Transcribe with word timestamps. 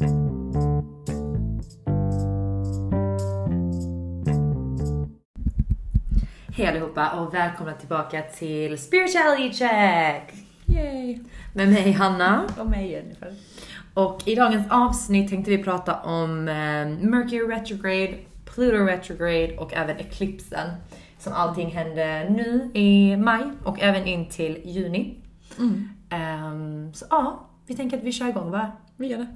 Hej 0.00 0.08
allihopa 6.66 7.10
och 7.10 7.34
välkomna 7.34 7.72
tillbaka 7.72 8.22
till 8.22 8.78
Spirituality 8.78 9.52
Check! 9.52 10.34
Yay! 10.66 11.18
Med 11.54 11.68
mig 11.68 11.92
Hanna. 11.92 12.46
Och 12.58 12.66
mig 12.66 12.90
Jennifer. 12.90 13.34
Och 13.94 14.28
i 14.28 14.34
dagens 14.34 14.66
avsnitt 14.70 15.30
tänkte 15.30 15.50
vi 15.50 15.62
prata 15.62 16.00
om 16.00 16.48
eh, 16.48 17.08
Mercury 17.08 17.56
retrograde, 17.56 18.14
Pluto 18.44 18.76
retrograde 18.76 19.56
och 19.56 19.72
även 19.72 19.98
eklipsen. 19.98 20.70
Som 21.18 21.32
allting 21.32 21.70
hände 21.70 22.26
nu 22.30 22.70
i 22.74 23.16
maj 23.16 23.42
och 23.64 23.80
även 23.80 24.06
in 24.06 24.28
till 24.28 24.60
juni. 24.64 25.16
Ehm, 26.10 26.94
så 26.94 27.06
ja, 27.10 27.48
vi 27.66 27.76
tänker 27.76 27.96
att 27.96 28.04
vi 28.04 28.12
kör 28.12 28.28
igång 28.28 28.50
bara. 28.50 28.72
Vi 28.96 29.06
gör 29.06 29.18
det. 29.18 29.26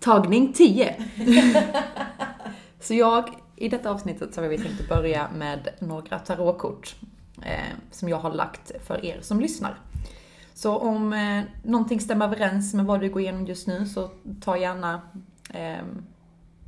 Tagning 0.00 0.52
10. 0.52 0.96
så 2.80 2.94
jag, 2.94 3.28
i 3.56 3.68
detta 3.68 3.90
avsnittet 3.90 4.34
så 4.34 4.40
har 4.40 4.48
vi 4.48 4.58
tänkt 4.58 4.88
börja 4.88 5.28
med 5.34 5.68
några 5.78 6.18
tarotkort 6.18 6.96
eh, 7.42 7.76
som 7.90 8.08
jag 8.08 8.18
har 8.18 8.34
lagt 8.34 8.72
för 8.86 9.04
er 9.04 9.20
som 9.20 9.40
lyssnar. 9.40 9.78
Så 10.54 10.76
om 10.76 11.12
eh, 11.12 11.42
någonting 11.62 12.00
stämmer 12.00 12.26
överens 12.26 12.74
med 12.74 12.84
vad 12.84 13.00
du 13.00 13.10
går 13.10 13.22
igenom 13.22 13.46
just 13.46 13.66
nu 13.66 13.86
så 13.86 14.10
ta 14.40 14.56
gärna, 14.58 15.00
eh, 15.54 15.82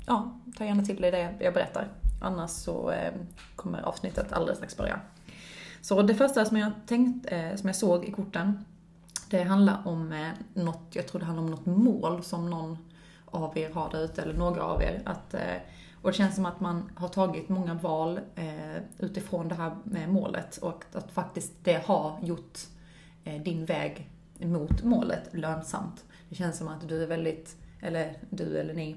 ja, 0.07 0.41
ta 0.57 0.65
gärna 0.65 0.83
till 0.83 1.01
dig 1.01 1.11
det 1.11 1.37
jag 1.41 1.55
berättar. 1.55 1.89
Annars 2.23 2.51
så 2.51 2.91
eh, 2.91 3.13
kommer 3.57 3.83
avsnittet 3.83 4.33
alldeles 4.33 4.59
strax 4.59 4.77
börja. 4.77 5.01
Så 5.81 6.03
det 6.03 6.15
första 6.15 6.45
som 6.45 6.57
jag, 6.57 6.73
tänkt, 6.87 7.33
eh, 7.33 7.55
som 7.57 7.69
jag 7.69 7.77
såg 7.77 8.05
i 8.05 8.13
korten, 8.13 8.65
det 9.31 9.43
handlar 9.43 9.83
om 9.85 10.13
eh, 10.13 10.31
något, 10.55 10.83
jag 10.91 11.09
tror 11.09 11.21
det 11.21 11.25
handlar 11.25 11.45
om 11.45 11.51
något 11.51 11.67
mål 11.67 12.23
som 12.23 12.51
någon 12.51 12.79
av 13.25 13.59
er 13.59 13.71
har 13.71 13.91
där 13.91 14.05
ute, 14.05 14.23
eller 14.23 14.35
några 14.35 14.63
av 14.63 14.83
er. 14.83 15.03
Att, 15.05 15.35
eh, 15.35 15.57
och 16.03 16.11
det 16.11 16.17
känns 16.17 16.35
som 16.35 16.47
att 16.47 16.61
man 16.61 16.91
har 16.95 17.09
tagit 17.09 17.49
många 17.49 17.75
val 17.75 18.21
eh, 18.35 18.83
utifrån 18.99 19.49
det 19.49 19.55
här 19.55 19.77
med 19.85 20.09
målet 20.09 20.57
och 20.57 20.85
att, 20.93 21.13
faktiskt 21.13 21.53
det 21.63 21.87
har 21.87 22.19
gjort 22.23 22.59
din 23.45 23.65
väg 23.65 24.11
mot 24.39 24.83
målet 24.83 25.29
lönsamt. 25.33 26.05
Det 26.29 26.35
känns 26.35 26.59
som 26.59 26.69
att 26.69 26.89
du 26.89 27.03
är 27.03 27.07
väldigt, 27.07 27.57
eller 27.81 28.17
du 28.31 28.59
eller 28.59 28.75
ni, 28.75 28.97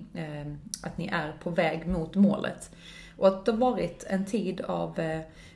att 0.84 0.98
ni 0.98 1.08
är 1.08 1.32
på 1.44 1.50
väg 1.50 1.88
mot 1.88 2.16
målet. 2.16 2.72
Och 3.18 3.28
att 3.28 3.46
det 3.46 3.52
har 3.52 3.60
varit 3.60 4.06
en 4.08 4.26
tid 4.26 4.62
av 4.62 5.00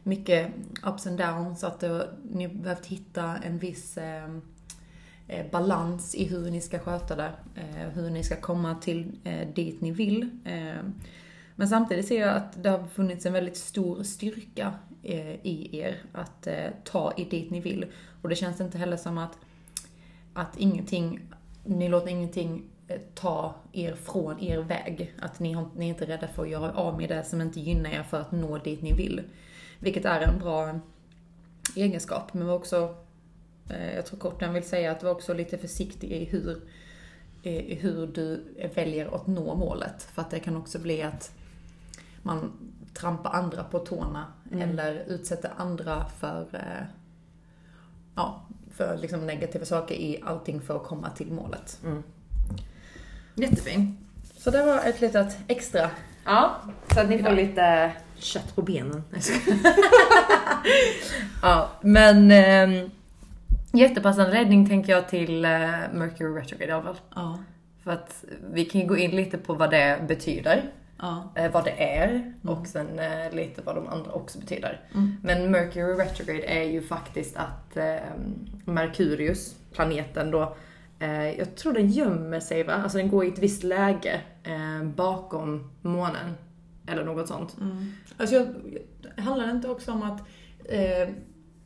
mycket 0.03 0.51
ups 0.83 1.07
and 1.07 1.17
downs, 1.17 1.63
att 1.63 1.83
ni 2.23 2.45
har 2.45 2.53
behövt 2.53 2.85
hitta 2.85 3.37
en 3.37 3.57
viss 3.57 3.97
Eh, 5.27 5.45
balans 5.51 6.15
i 6.15 6.25
hur 6.25 6.51
ni 6.51 6.61
ska 6.61 6.79
sköta 6.79 7.15
det, 7.15 7.31
eh, 7.55 7.89
hur 7.93 8.09
ni 8.09 8.23
ska 8.23 8.35
komma 8.35 8.75
till 8.75 9.11
eh, 9.23 9.47
dit 9.47 9.81
ni 9.81 9.91
vill. 9.91 10.29
Eh, 10.45 10.83
men 11.55 11.67
samtidigt 11.67 12.07
ser 12.07 12.21
jag 12.21 12.35
att 12.35 12.63
det 12.63 12.69
har 12.69 12.87
funnits 12.87 13.25
en 13.25 13.33
väldigt 13.33 13.57
stor 13.57 14.03
styrka 14.03 14.73
eh, 15.03 15.45
i 15.45 15.79
er 15.79 16.01
att 16.11 16.47
eh, 16.47 16.65
ta 16.83 17.13
er 17.17 17.25
dit 17.29 17.51
ni 17.51 17.59
vill. 17.59 17.85
Och 18.21 18.29
det 18.29 18.35
känns 18.35 18.61
inte 18.61 18.77
heller 18.77 18.97
som 18.97 19.17
att, 19.17 19.37
att 20.33 20.57
ingenting, 20.57 21.21
ni 21.63 21.89
låter 21.89 22.09
ingenting 22.09 22.63
eh, 22.87 23.01
ta 23.15 23.55
er 23.71 23.95
från 23.95 24.39
er 24.39 24.59
väg. 24.59 25.13
Att 25.19 25.39
ni, 25.39 25.55
ni 25.75 25.85
är 25.85 25.89
inte 25.89 26.07
rädda 26.07 26.27
för 26.27 26.43
att 26.43 26.49
göra 26.49 26.73
av 26.73 26.97
med 26.97 27.09
det 27.09 27.23
som 27.23 27.41
inte 27.41 27.59
gynnar 27.59 27.89
er 27.89 28.03
för 28.03 28.21
att 28.21 28.31
nå 28.31 28.57
dit 28.57 28.81
ni 28.81 28.93
vill. 28.93 29.21
Vilket 29.79 30.05
är 30.05 30.21
en 30.21 30.39
bra 30.39 30.79
egenskap, 31.75 32.33
men 32.33 32.49
också 32.49 32.95
jag 33.95 34.05
tror 34.05 34.19
korten 34.19 34.53
vill 34.53 34.63
säga 34.63 34.91
att 34.91 35.03
var 35.03 35.11
också 35.11 35.33
lite 35.33 35.57
försiktig 35.57 36.11
i 36.11 36.25
hur, 36.25 36.61
i 37.41 37.75
hur 37.75 38.07
du 38.07 38.43
väljer 38.75 39.15
att 39.15 39.27
nå 39.27 39.55
målet. 39.55 40.03
För 40.03 40.21
att 40.21 40.31
det 40.31 40.39
kan 40.39 40.57
också 40.57 40.79
bli 40.79 41.01
att 41.01 41.31
man 42.21 42.51
trampar 42.93 43.31
andra 43.31 43.63
på 43.63 43.79
tårna 43.79 44.25
eller 44.51 45.03
utsätter 45.07 45.51
andra 45.57 46.05
för, 46.19 46.41
eh, 46.53 46.85
ja, 48.15 48.45
för 48.71 48.97
liksom 48.97 49.25
negativa 49.25 49.65
saker 49.65 49.95
i 49.95 50.21
allting 50.25 50.61
för 50.61 50.75
att 50.75 50.83
komma 50.83 51.09
till 51.09 51.31
målet. 51.31 51.79
Jättefin. 53.35 53.97
Så 54.37 54.51
det 54.51 54.65
var 54.65 54.79
ett 54.79 55.01
litet 55.01 55.37
extra. 55.47 55.89
Ja, 56.25 56.55
så 56.93 56.99
att 56.99 57.09
ni 57.09 57.23
får 57.23 57.31
lite 57.31 57.91
kött 58.15 58.55
på 58.55 58.61
benen. 58.61 59.03
Ja, 61.41 61.69
men 61.81 62.31
eh, 62.31 62.89
jättepassande 63.71 64.33
räddning 64.33 64.69
tänker 64.69 64.91
jag 64.93 65.09
till 65.09 65.45
eh, 65.45 65.51
Mercury 65.93 66.41
retrograde 66.41 66.71
i 66.71 66.71
alla 66.71 66.83
fall. 66.83 66.97
Ja. 67.15 67.39
För 67.83 67.91
att 67.91 68.25
vi 68.53 68.65
kan 68.65 68.81
ju 68.81 68.87
gå 68.87 68.97
in 68.97 69.11
lite 69.11 69.37
på 69.37 69.53
vad 69.53 69.71
det 69.71 69.99
betyder, 70.07 70.63
Ja. 70.99 71.31
eh, 71.35 71.51
vad 71.51 71.63
det 71.65 71.83
är 71.95 72.33
och 72.43 72.67
sen 72.67 72.99
eh, 72.99 73.31
lite 73.35 73.61
vad 73.61 73.75
de 73.75 73.87
andra 73.87 74.11
också 74.11 74.39
betyder. 74.39 74.81
Mm. 74.93 75.17
Men 75.23 75.51
Mercury 75.51 75.93
retrograde 75.93 76.43
är 76.43 76.63
ju 76.63 76.81
faktiskt 76.81 77.37
att 77.37 77.77
Merkurius, 78.65 79.55
planeten 79.73 80.31
då, 80.31 80.57
jag 81.37 81.55
tror 81.55 81.73
den 81.73 81.87
gömmer 81.87 82.39
sig 82.39 82.63
va? 82.63 82.73
Alltså 82.73 82.97
den 82.97 83.09
går 83.09 83.25
i 83.25 83.27
ett 83.27 83.39
visst 83.39 83.63
läge 83.63 84.21
bakom 84.95 85.71
månen. 85.81 86.33
Eller 86.87 87.03
något 87.03 87.27
sånt. 87.27 87.57
Mm. 87.61 87.85
Alltså, 88.17 88.35
jag, 88.35 88.47
handlar 89.23 89.45
det 89.45 89.51
inte 89.51 89.69
också 89.69 89.91
om 89.91 90.03
att 90.03 90.19
eh, 90.65 91.09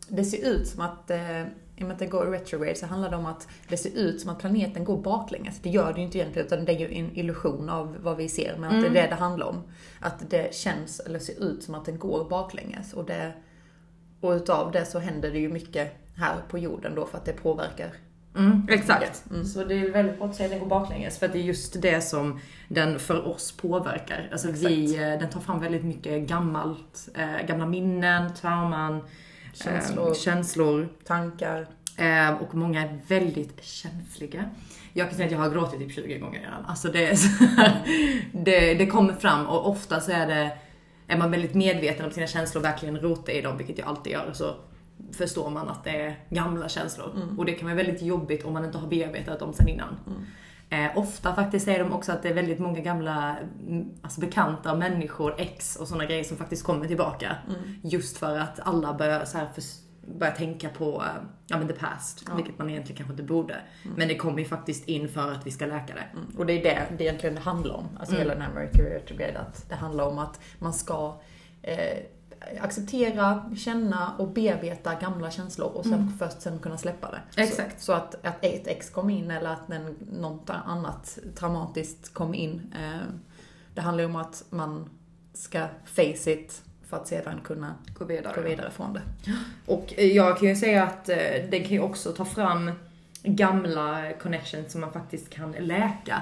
det 0.07 0.23
ser 0.23 0.49
ut 0.49 0.67
som 0.67 0.81
att, 0.81 1.11
eh, 1.11 1.43
i 1.81 1.83
och 1.83 1.87
med 1.87 1.93
att 1.93 1.99
det 1.99 2.05
går 2.05 2.25
retrograde, 2.25 2.75
så 2.75 2.85
handlar 2.85 3.09
det 3.09 3.15
om 3.15 3.25
att 3.25 3.47
det 3.67 3.77
ser 3.77 3.97
ut 3.97 4.21
som 4.21 4.29
att 4.29 4.39
planeten 4.39 4.83
går 4.83 5.01
baklänges. 5.01 5.59
Det 5.59 5.69
gör 5.69 5.93
det 5.93 5.99
ju 5.99 6.05
inte 6.05 6.17
egentligen, 6.17 6.45
utan 6.45 6.65
det 6.65 6.71
är 6.71 6.79
ju 6.79 6.97
en 6.97 7.17
illusion 7.17 7.69
av 7.69 7.97
vad 7.99 8.17
vi 8.17 8.29
ser, 8.29 8.57
men 8.57 8.75
att 8.75 8.81
det 8.81 8.87
är 8.87 9.03
det 9.03 9.07
det 9.09 9.15
handlar 9.15 9.47
om. 9.47 9.63
Att 9.99 10.29
det 10.29 10.55
känns, 10.55 10.99
eller 10.99 11.19
ser 11.19 11.43
ut 11.43 11.63
som 11.63 11.75
att 11.75 11.85
den 11.85 11.99
går 11.99 12.29
baklänges. 12.29 12.93
Och, 12.93 13.05
det, 13.05 13.33
och 14.21 14.31
utav 14.31 14.71
det 14.71 14.85
så 14.85 14.99
händer 14.99 15.31
det 15.31 15.39
ju 15.39 15.49
mycket 15.49 15.91
här 16.15 16.35
på 16.49 16.57
jorden 16.57 16.95
då, 16.95 17.05
för 17.05 17.17
att 17.17 17.25
det 17.25 17.33
påverkar. 17.33 17.91
Mm, 18.35 18.67
exakt. 18.69 19.23
Mm. 19.29 19.45
Så 19.45 19.63
det 19.63 19.75
är 19.75 19.91
väldigt 19.91 20.17
bra 20.17 20.27
att 20.27 20.35
säga 20.35 20.45
att 20.45 20.51
den 20.51 20.59
går 20.59 20.67
baklänges 20.67 21.19
för 21.19 21.25
att 21.25 21.33
det 21.33 21.39
är 21.39 21.43
just 21.43 21.81
det 21.81 22.01
som 22.01 22.39
den 22.69 22.99
för 22.99 23.27
oss 23.27 23.51
påverkar. 23.51 24.29
Alltså 24.31 24.51
vi, 24.51 24.95
eh, 24.95 25.19
den 25.19 25.29
tar 25.29 25.39
fram 25.39 25.59
väldigt 25.59 25.83
mycket 25.83 26.27
gammalt, 26.27 27.09
eh, 27.15 27.47
gamla 27.47 27.65
minnen, 27.65 28.33
trauman, 28.33 29.01
Känslor. 29.53 30.07
eh, 30.07 30.13
känslor 30.13 30.89
Tankar. 31.07 31.67
eh, 31.97 32.29
och 32.31 32.55
många 32.55 32.81
är 32.81 32.99
väldigt 33.07 33.63
känsliga. 33.63 34.45
Jag 34.93 35.07
kan 35.07 35.15
säga 35.15 35.25
att 35.25 35.31
jag 35.31 35.39
har 35.39 35.49
gråtit 35.49 35.79
typ 35.79 35.91
20 35.91 36.17
gånger 36.19 36.39
redan. 36.39 36.65
Alltså 36.65 36.87
det, 36.87 37.05
är 37.07 37.15
så 37.15 37.43
här, 37.45 37.81
det, 38.31 38.73
det 38.73 38.87
kommer 38.87 39.13
fram 39.13 39.47
och 39.47 39.69
ofta 39.69 39.99
så 39.99 40.11
är 40.11 40.27
det 40.27 40.51
är 41.07 41.17
man 41.17 41.31
väldigt 41.31 41.53
medveten 41.53 42.05
om 42.05 42.11
sina 42.11 42.27
känslor 42.27 42.61
och 42.61 42.65
verkligen 42.65 42.97
rotar 42.99 43.33
i 43.33 43.41
dem, 43.41 43.57
vilket 43.57 43.77
jag 43.77 43.87
alltid 43.87 44.13
gör, 44.13 44.31
så 44.33 44.55
förstår 45.11 45.49
man 45.49 45.69
att 45.69 45.83
det 45.83 45.89
är 45.89 46.15
gamla 46.29 46.69
känslor. 46.69 47.11
Och 47.37 47.45
det 47.45 47.51
kan 47.51 47.65
vara 47.65 47.75
väldigt 47.75 48.01
jobbigt 48.01 48.45
om 48.45 48.53
man 48.53 48.65
inte 48.65 48.77
har 48.77 48.87
bearbetat 48.87 49.39
dem 49.39 49.53
sen 49.53 49.67
innan. 49.67 49.95
Eh, 50.73 50.97
ofta 50.97 51.35
faktiskt 51.35 51.65
säger 51.65 51.79
de 51.83 51.93
också 51.93 52.11
att 52.11 52.23
det 52.23 52.29
är 52.29 52.33
väldigt 52.33 52.59
många 52.59 52.79
gamla 52.79 53.37
mm, 53.67 53.89
alltså 54.01 54.21
bekanta 54.21 54.75
människor, 54.75 55.35
ex 55.37 55.75
och 55.75 55.87
sådana 55.87 56.05
grejer 56.05 56.23
som 56.23 56.37
faktiskt 56.37 56.65
kommer 56.65 56.87
tillbaka. 56.87 57.35
Just 57.83 58.17
för 58.17 58.37
att 58.39 58.59
alla 58.59 58.93
börjar, 58.93 59.25
så 59.25 59.37
här 59.37 59.47
förs- 59.55 59.79
börjar 60.19 60.33
tänka 60.33 60.69
på 60.69 61.01
eh, 61.01 61.23
ja, 61.47 61.57
men 61.57 61.67
the 61.67 61.73
past, 61.73 62.29
vilket 62.35 62.57
man 62.57 62.69
egentligen 62.69 62.97
kanske 62.97 63.13
inte 63.13 63.23
borde. 63.23 63.55
Men 63.97 64.07
det 64.07 64.15
kommer 64.15 64.39
ju 64.39 64.45
faktiskt 64.45 64.87
in 64.87 65.09
för 65.09 65.31
att 65.31 65.47
vi 65.47 65.51
ska 65.51 65.65
läka 65.65 65.93
det. 65.93 66.05
Mm. 66.13 66.25
Och 66.37 66.45
det 66.45 66.53
är 66.53 66.63
det 66.63 66.97
det 66.97 67.03
egentligen 67.03 67.35
det 67.35 67.41
handlar 67.41 67.75
om. 67.75 67.87
Alltså 67.99 68.15
hela 68.15 68.33
den 68.33 68.41
här 68.41 68.53
Mercury 68.53 68.89
retrograde. 68.89 69.39
Att 69.39 69.69
det 69.69 69.75
handlar 69.75 70.05
om 70.07 70.17
att 70.19 70.39
man 70.59 70.73
ska 70.73 71.19
eh, 71.61 71.97
acceptera, 72.61 73.51
känna 73.57 74.15
och 74.17 74.27
bearbeta 74.27 74.95
gamla 74.95 75.31
känslor 75.31 75.67
och 75.67 75.85
sen 75.85 76.13
först 76.19 76.41
sen 76.41 76.59
kunna 76.59 76.77
släppa 76.77 77.11
det. 77.11 77.41
Exakt. 77.43 77.79
Så, 77.79 77.85
så 77.85 77.93
att, 77.93 78.25
att 78.25 78.45
ett 78.45 78.67
ex 78.67 78.89
kom 78.89 79.09
in 79.09 79.31
eller 79.31 79.49
att 79.49 79.69
en, 79.71 79.95
något 80.11 80.49
annat 80.49 81.19
traumatiskt 81.35 82.13
kom 82.13 82.33
in. 82.33 82.73
Eh, 82.75 83.13
det 83.73 83.81
handlar 83.81 84.03
ju 84.03 84.09
om 84.09 84.15
att 84.15 84.43
man 84.49 84.89
ska 85.33 85.67
face 85.85 86.31
it 86.31 86.61
för 86.89 86.97
att 86.97 87.07
sedan 87.07 87.39
kunna 87.43 87.75
Gå 87.99 88.05
vidare. 88.05 88.33
gå 88.35 88.41
vidare 88.41 88.71
från 88.71 88.93
det. 88.93 89.01
Och 89.65 89.93
eh, 89.97 90.05
jag 90.05 90.37
kan 90.39 90.47
ju 90.47 90.55
säga 90.55 90.83
att 90.83 91.09
eh, 91.09 91.17
det 91.49 91.59
kan 91.59 91.71
ju 91.71 91.79
också 91.81 92.11
ta 92.11 92.25
fram 92.25 92.71
gamla 93.23 94.13
connections 94.21 94.71
som 94.71 94.81
man 94.81 94.91
faktiskt 94.91 95.29
kan 95.29 95.51
läka. 95.51 96.21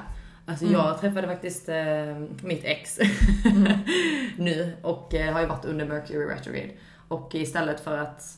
Alltså 0.49 0.65
jag 0.65 1.01
träffade 1.01 1.27
faktiskt 1.27 1.69
eh, 1.69 2.17
mitt 2.43 2.63
ex 2.63 2.99
nu 4.37 4.73
och 4.81 5.13
eh, 5.13 5.33
har 5.33 5.41
ju 5.41 5.47
varit 5.47 5.65
under 5.65 5.85
Mercury 5.85 6.25
retrograde. 6.25 6.71
Och 7.07 7.35
istället 7.35 7.79
för 7.79 7.97
att 7.97 8.37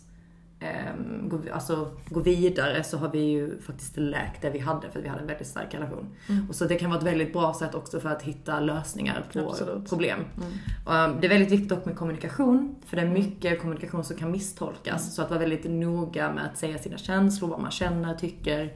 ehm, 0.60 1.30
gå, 1.30 1.40
alltså, 1.54 1.92
gå 2.10 2.20
vidare 2.20 2.84
så 2.84 2.98
har 2.98 3.10
vi 3.10 3.20
ju 3.20 3.62
faktiskt 3.62 3.98
läkt 3.98 4.42
det 4.42 4.50
vi 4.50 4.60
hade 4.60 4.90
för 4.90 5.00
att 5.00 5.06
vi 5.06 5.10
hade 5.10 5.22
en 5.22 5.28
väldigt 5.28 5.48
stark 5.48 5.74
relation. 5.74 6.10
Mm. 6.30 6.50
Och 6.50 6.56
så 6.56 6.66
det 6.66 6.76
kan 6.76 6.90
vara 6.90 7.00
ett 7.00 7.06
väldigt 7.06 7.34
bra 7.34 7.54
sätt 7.54 7.76
också 7.76 8.00
för 8.00 8.10
att 8.10 8.22
hitta 8.22 8.60
lösningar 8.60 9.26
på 9.34 9.40
Absolut. 9.40 9.90
problem. 9.90 10.20
Mm. 10.38 11.12
Ehm, 11.12 11.22
det 11.22 11.28
är 11.28 11.30
väldigt 11.30 11.52
viktigt 11.52 11.70
dock 11.70 11.86
med 11.86 11.96
kommunikation, 11.96 12.76
för 12.86 12.98
det 12.98 13.04
är 13.04 13.08
mycket 13.08 13.62
kommunikation 13.62 14.04
som 14.04 14.18
kan 14.18 14.32
misstolkas. 14.32 15.02
Mm. 15.02 15.12
Så 15.12 15.22
att 15.22 15.30
vara 15.30 15.40
väldigt 15.40 15.64
noga 15.64 16.34
med 16.34 16.46
att 16.46 16.58
säga 16.58 16.78
sina 16.78 16.98
känslor, 16.98 17.50
vad 17.50 17.60
man 17.60 17.72
känner, 17.72 18.16
tycker. 18.16 18.74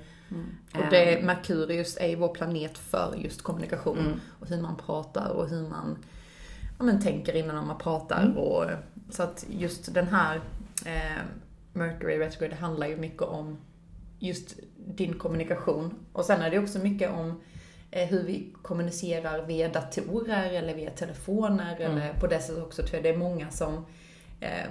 Och 0.73 0.89
det, 0.89 1.21
Merkurius 1.23 1.97
är 1.97 2.07
ju 2.07 2.15
vår 2.15 2.27
planet 2.27 2.77
för 2.77 3.15
just 3.17 3.41
kommunikation. 3.41 3.99
Mm. 3.99 4.19
Och 4.39 4.47
hur 4.47 4.61
man 4.61 4.77
pratar 4.85 5.29
och 5.29 5.49
hur 5.49 5.69
man 5.69 5.97
ja, 6.77 6.83
men, 6.83 7.01
tänker 7.01 7.35
innan 7.35 7.67
man 7.67 7.77
pratar. 7.77 8.23
Mm. 8.23 8.37
Och, 8.37 8.65
så 9.09 9.23
att 9.23 9.45
just 9.49 9.93
den 9.93 10.07
här 10.07 10.41
eh, 10.85 11.21
Mercury 11.73 12.19
retrograde, 12.19 12.55
handlar 12.55 12.87
ju 12.87 12.97
mycket 12.97 13.21
om 13.21 13.57
just 14.19 14.55
din 14.77 15.13
kommunikation. 15.13 15.93
Och 16.13 16.25
sen 16.25 16.41
är 16.41 16.49
det 16.49 16.59
också 16.59 16.79
mycket 16.79 17.11
om 17.11 17.41
eh, 17.91 18.07
hur 18.07 18.23
vi 18.23 18.53
kommunicerar 18.61 19.45
via 19.45 19.69
datorer 19.69 20.51
eller 20.51 20.75
via 20.75 20.89
telefoner 20.89 21.75
Mm. 21.79 21.91
eller 21.91 22.13
på 22.13 22.27
det 22.27 22.39
sättet 22.39 22.63
också. 22.63 22.83
För 22.83 23.01
det 23.01 23.09
är 23.09 23.17
många 23.17 23.49
som 23.49 23.85
eh, 24.39 24.69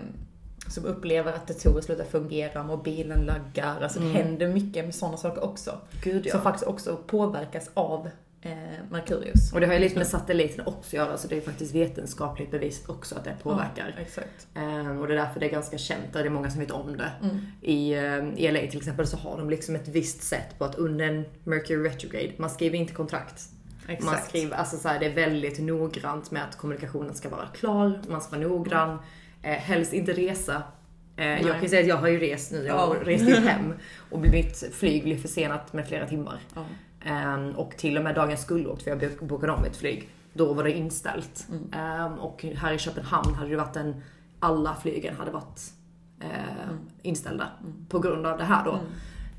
som 0.68 0.84
upplever 0.84 1.32
att 1.32 1.48
datorer 1.48 1.80
slutar 1.80 2.04
fungera, 2.04 2.62
mobilen 2.62 3.26
laggar. 3.26 3.80
Alltså 3.82 4.00
det 4.00 4.06
händer 4.06 4.48
mycket 4.48 4.84
med 4.84 4.94
sådana 4.94 5.16
saker 5.16 5.44
också. 5.44 5.78
Gud 6.02 6.30
Som 6.30 6.40
faktiskt 6.40 6.66
också 6.66 6.96
påverkas 7.06 7.70
av 7.74 8.08
eh, 8.44 8.52
Merkurius. 8.90 9.52
Och 9.52 9.60
det 9.60 9.66
har 9.66 9.74
ju 9.74 9.80
lite 9.80 9.98
med 9.98 10.06
satelliten 10.06 10.66
också 10.66 10.88
att 10.88 10.92
göra, 10.92 11.16
så 11.16 11.28
det 11.28 11.36
är 11.36 11.40
faktiskt 11.40 11.74
vetenskapligt 11.74 12.50
bevisat 12.50 12.90
också 12.90 13.14
att 13.14 13.24
det 13.24 13.36
påverkar. 13.42 14.06
Ja. 14.16 14.22
Ehm, 14.60 14.98
och 14.98 15.08
det 15.08 15.14
är 15.14 15.18
därför 15.18 15.40
det 15.40 15.46
är 15.46 15.50
ganska 15.50 15.78
känt 15.78 16.16
och 16.16 16.22
det 16.22 16.28
är 16.28 16.30
många 16.30 16.50
som 16.50 16.60
vet 16.60 16.70
om 16.70 16.96
det. 16.96 17.10
Mm. 17.22 17.40
I, 17.62 17.94
ehm, 17.94 18.32
I 18.36 18.50
LA 18.52 18.60
till 18.70 18.78
exempel 18.78 19.06
så 19.06 19.16
har 19.16 19.38
de 19.38 19.50
liksom 19.50 19.74
ett 19.74 19.88
visst 19.88 20.22
sätt 20.22 20.58
på 20.58 20.64
att 20.64 20.74
under 20.74 21.04
en 21.04 21.24
Mercury 21.44 21.88
retrograde, 21.88 22.32
man 22.36 22.50
skriver 22.50 22.78
inte 22.78 22.92
kontrakt. 22.92 23.42
Man 23.86 23.96
Exakt. 23.96 24.28
skriver, 24.28 24.56
alltså 24.56 24.76
så 24.76 24.88
här, 24.88 25.00
det 25.00 25.06
är 25.06 25.14
väldigt 25.14 25.58
noggrant 25.58 26.30
med 26.30 26.42
att 26.44 26.56
kommunikationen 26.56 27.14
ska 27.14 27.28
vara 27.28 27.46
klar, 27.46 28.00
man 28.08 28.20
ska 28.20 28.36
vara 28.36 28.48
noggrann. 28.48 28.98
Eh, 29.44 29.50
helst 29.58 29.92
inte 29.92 30.12
resa. 30.12 30.62
Eh, 31.16 31.26
jag 31.42 31.52
kan 31.52 31.62
ju 31.62 31.68
säga 31.68 31.80
att 31.82 31.88
jag 31.88 31.96
har 31.96 32.08
ju 32.08 32.18
rest 32.18 32.52
nu, 32.52 32.64
jag 32.66 32.74
har 32.78 32.94
Ja. 32.96 33.00
rest 33.04 33.38
hem 33.48 33.74
och 34.10 34.20
mitt 34.20 34.68
flyg 34.74 35.02
blev 35.02 35.16
försenat 35.22 35.72
med 35.72 35.86
flera 35.88 36.06
timmar. 36.06 36.38
Ja. 36.54 36.64
Ehm, 37.06 37.50
och 37.50 37.76
till 37.76 37.96
och 37.98 38.04
med 38.04 38.14
dagen 38.14 38.36
skulle 38.36 38.66
åkt, 38.68 38.82
för 38.82 38.90
jag 38.90 38.98
bok- 39.00 39.20
bokade 39.20 39.52
om 39.52 39.64
ett 39.64 39.76
flyg, 39.76 40.08
då 40.32 40.52
var 40.52 40.64
det 40.64 40.72
inställt. 40.72 41.46
Mm. 41.50 41.72
Ehm, 41.72 42.12
och 42.18 42.44
här 42.56 42.72
i 42.72 42.78
Köpenhamn 42.78 43.34
hade 43.34 43.50
det 43.50 43.56
varit 43.56 43.76
en, 43.76 44.02
alla 44.40 44.74
flygen 44.82 45.16
hade 45.16 45.30
varit 45.30 45.60
eh, 46.20 46.64
Mm. 46.64 46.78
inställda 47.02 47.48
på 47.88 47.98
grund 47.98 48.26
av 48.26 48.38
det 48.38 48.44
här 48.44 48.64
då. 48.64 48.78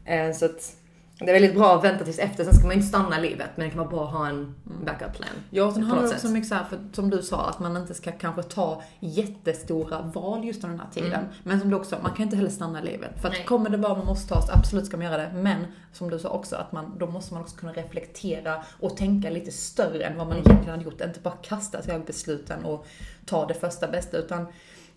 Ehm, 0.05 0.33
så 0.33 0.45
att 0.45 0.75
det 1.19 1.29
är 1.29 1.33
väldigt 1.33 1.55
bra 1.55 1.75
att 1.75 1.83
vänta 1.83 2.05
tills 2.05 2.19
efter, 2.19 2.43
sen 2.43 2.53
ska 2.53 2.63
man 2.63 2.71
ju 2.71 2.75
inte 2.75 2.87
stanna 2.87 3.19
livet, 3.19 3.49
men 3.55 3.65
det 3.65 3.69
kan 3.69 3.79
vara 3.79 3.89
bra 3.89 4.05
att 4.05 4.13
ha 4.13 4.27
en 4.27 4.55
backup 4.85 5.13
plan. 5.13 5.29
Ja, 5.49 5.65
och 5.65 5.73
sen 5.73 5.83
handlar 5.83 6.01
något 6.01 6.11
det 6.11 6.15
också 6.15 6.27
sätt. 6.27 6.33
mycket 6.33 6.49
så 6.49 6.55
här, 6.55 6.63
för, 6.63 6.79
som 6.93 7.09
du 7.09 7.21
sa, 7.21 7.49
att 7.49 7.59
man 7.59 7.77
inte 7.77 7.93
ska 7.93 8.11
kanske 8.11 8.43
ta 8.43 8.81
jättestora 8.99 10.01
val 10.01 10.45
just 10.45 10.63
under 10.63 10.77
den 10.77 10.85
här 10.85 10.93
tiden. 10.93 11.25
Men 11.43 11.59
som 11.59 11.69
du 11.69 11.75
också 11.75 11.97
man 12.01 12.11
kan 12.11 12.23
inte 12.23 12.35
heller 12.35 12.49
stanna 12.49 12.81
livet. 12.81 13.21
För 13.21 13.29
att 13.29 13.45
kommer 13.45 13.69
det 13.69 13.77
vara 13.77 13.97
man 13.97 14.05
måste 14.05 14.33
ta, 14.33 14.41
så 14.41 14.51
absolut 14.53 14.85
ska 14.85 14.97
man 14.97 15.05
göra 15.05 15.17
det. 15.17 15.31
Men 15.33 15.65
som 15.93 16.09
du 16.09 16.19
sa 16.19 16.29
också, 16.29 16.55
att 16.55 16.71
man, 16.71 16.97
då 16.97 17.07
måste 17.07 17.33
man 17.33 17.43
också 17.43 17.57
kunna 17.57 17.73
reflektera 17.73 18.63
och 18.79 18.97
tänka 18.97 19.29
lite 19.29 19.51
större 19.51 20.03
än 20.03 20.17
vad 20.17 20.27
man 20.27 20.37
egentligen 20.37 20.69
hade 20.69 20.83
gjort. 20.83 21.01
Inte 21.01 21.19
bara 21.19 21.35
kasta 21.41 21.81
sig 21.81 21.93
över 21.93 22.05
besluten 22.05 22.65
och 22.65 22.87
ta 23.25 23.45
det 23.45 23.53
första 23.53 23.87
bästa, 23.87 24.17
utan 24.17 24.47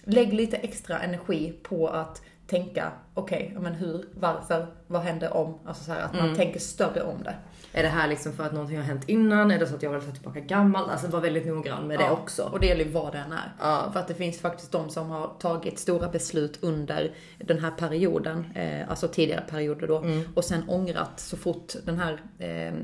lägg 0.05 0.33
lite 0.33 0.57
extra 0.57 0.99
energi 0.99 1.55
på 1.63 1.89
att 1.89 2.23
tänka, 2.49 2.93
okej, 3.15 3.51
ja, 3.55 3.61
men 3.61 3.75
hur, 3.75 4.05
varför, 4.15 4.67
vad 4.87 5.03
händer 5.03 5.37
om? 5.37 5.59
Alltså 5.65 5.85
så 5.85 5.93
här, 5.93 6.01
att 6.01 6.15
man 6.15 6.35
tänker 6.37 6.61
större 6.61 7.03
om 7.03 7.23
det. 7.23 7.35
Är 7.73 7.83
det 7.83 7.89
här 7.89 8.09
liksom 8.09 8.33
för 8.33 8.45
att 8.45 8.53
någonting 8.53 8.77
har 8.77 8.85
hänt 8.85 9.09
innan? 9.09 9.51
Är 9.51 9.59
det 9.59 9.67
så 9.67 9.75
att 9.75 9.83
jag 9.83 9.91
vill 9.91 10.01
ta 10.03 10.11
tillbaka 10.11 10.41
gammalt? 10.41 10.91
Alltså 10.91 11.07
var 11.09 11.21
väldigt 11.21 11.47
noggrann 11.47 11.87
med 11.87 11.99
det 11.99 12.05
Ja, 12.05 12.11
också. 12.11 12.43
Och 12.43 12.61
det 12.61 12.67
gäller 12.67 12.85
ju 12.85 12.91
vad 12.91 13.13
det 13.13 13.19
än 13.19 13.33
är. 13.33 13.53
Ja. 13.61 13.91
För 13.93 14.01
att 14.01 14.09
det 14.09 14.15
finns 14.15 14.41
faktiskt 14.41 14.73
de 14.73 14.91
som 14.91 15.11
har 15.11 15.31
tagit 15.39 15.79
stora 15.79 16.09
beslut 16.09 16.59
under 16.63 17.13
den 17.39 17.59
här 17.59 17.71
perioden, 17.71 18.47
eh, 18.55 18.91
alltså 18.91 19.09
tidigare 19.09 19.45
perioder 19.51 19.87
då, 19.89 19.99
Mm. 19.99 20.23
och 20.35 20.45
sen 20.45 20.69
ångrat 20.69 21.21
så 21.21 21.37
fort 21.37 21.73
den 21.85 21.99
här 21.99 22.21
eh, 22.39 22.75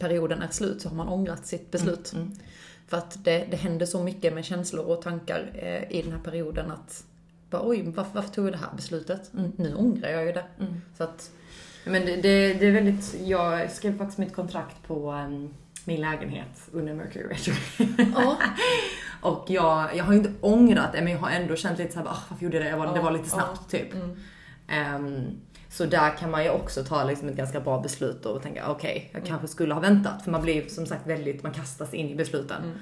perioden 0.00 0.42
är 0.42 0.48
slut 0.48 0.82
så 0.82 0.88
har 0.88 0.96
man 0.96 1.08
ångrat 1.08 1.46
sitt 1.46 1.70
beslut. 1.70 2.12
Mm. 2.14 2.32
För 2.88 2.96
att 2.96 3.24
det, 3.24 3.46
det 3.50 3.56
händer 3.56 3.86
så 3.86 4.02
mycket 4.02 4.34
med 4.34 4.44
känslor 4.44 4.84
och 4.86 5.02
tankar 5.02 5.50
eh, 5.54 5.92
i 5.98 6.02
den 6.02 6.12
här 6.12 6.20
perioden 6.20 6.70
att 6.70 7.04
bara, 7.50 7.62
oj, 7.68 7.82
varför, 7.96 8.10
varför 8.14 8.30
tog 8.30 8.46
jag 8.46 8.52
det 8.52 8.58
här 8.58 8.70
beslutet? 8.76 9.30
Mm. 9.34 9.52
Nu 9.56 9.74
ångrar 9.74 10.08
jag 10.08 10.24
ju 10.24 10.32
det. 10.32 10.44
Så 10.96 11.04
att, 11.04 11.30
Men 11.84 12.06
det, 12.06 12.16
det, 12.16 12.54
det 12.54 12.66
är 12.66 12.72
väldigt, 12.72 13.14
jag 13.24 13.70
skrev 13.70 13.98
faktiskt 13.98 14.18
mitt 14.18 14.34
kontrakt 14.34 14.76
på 14.86 15.10
em, 15.10 15.54
min 15.84 16.00
lägenhet 16.00 16.68
under 16.72 16.94
Mercury 16.94 17.24
retrograde. 17.28 18.12
ja. 18.14 18.38
Och 19.22 19.44
jag, 19.48 19.96
jag 19.96 20.04
har 20.04 20.14
inte 20.14 20.32
ångrat 20.40 20.92
det 20.92 21.02
men 21.02 21.12
jag 21.12 21.18
har 21.18 21.30
ändå 21.30 21.56
känt 21.56 21.78
lite 21.78 21.92
såhär, 21.92 22.06
ah, 22.06 22.16
varför 22.30 22.44
gjorde 22.44 22.56
jag 22.56 22.66
det? 22.66 22.70
Jag 22.70 22.76
var, 22.76 22.94
det 22.94 23.00
var 23.00 23.10
lite 23.10 23.24
Ja, 23.24 23.34
snabbt 23.34 23.70
typ. 23.70 23.94
Mm. 23.94 24.16
Ehm, 24.68 25.26
så 25.68 25.84
där 25.86 26.16
kan 26.16 26.30
man 26.30 26.44
ju 26.44 26.50
också 26.50 26.84
ta 26.84 27.04
liksom 27.04 27.28
ett 27.28 27.36
ganska 27.36 27.60
bra 27.60 27.80
beslut 27.80 28.26
och 28.26 28.42
tänka 28.42 28.70
okej, 28.70 29.10
jag 29.12 29.24
kanske 29.24 29.48
skulle 29.48 29.74
ha 29.74 29.80
väntat. 29.80 30.22
För 30.24 30.30
man 30.30 30.42
blir 30.42 30.68
som 30.68 30.86
sagt 30.86 31.06
väldigt, 31.06 31.42
man 31.42 31.52
kastas 31.52 31.94
in 31.94 32.08
i 32.08 32.14
besluten. 32.14 32.62
Mm. 32.62 32.76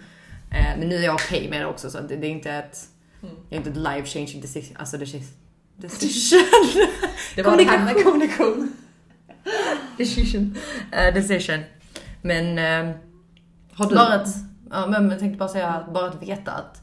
Ehm, 0.51 0.79
men 0.79 0.89
nu 0.89 0.95
är 0.97 1.03
jag 1.05 1.15
okej 1.15 1.51
med 1.51 1.61
det 1.61 1.67
också 1.67 1.91
så 1.91 2.01
det, 2.01 2.17
det 2.17 2.27
är 2.27 2.31
inte 2.31 2.51
ett, 2.53 2.79
Mm. 3.23 3.35
det 3.49 3.55
är 3.55 3.59
inte 3.59 3.71
ett 3.71 3.77
life 3.77 4.07
changing 4.07 4.41
decision. 4.41 4.77
Alltså 4.77 4.99
känns, 5.07 5.33
decision. 5.77 6.87
Det 7.37 7.43
var 7.43 7.57
det 7.57 7.65
här 7.65 7.85
med 7.85 8.05
kommunikation. 8.05 8.73
decision. 9.99 10.57
Eh, 10.93 11.15
decision. 11.15 11.61
Men 12.23 12.59
ehm, 12.59 12.93
Har 13.73 13.89
du? 13.89 13.95
bara 13.95 14.15
att, 14.15 14.29
ja, 14.71 14.87
men 14.87 15.11
jag 15.11 15.19
tänkte 15.19 15.39
bara 15.39 15.49
säga 15.49 15.69
att 15.69 15.93
bara 15.93 16.07
att 16.09 16.23
veta 16.23 16.53
att 16.53 16.83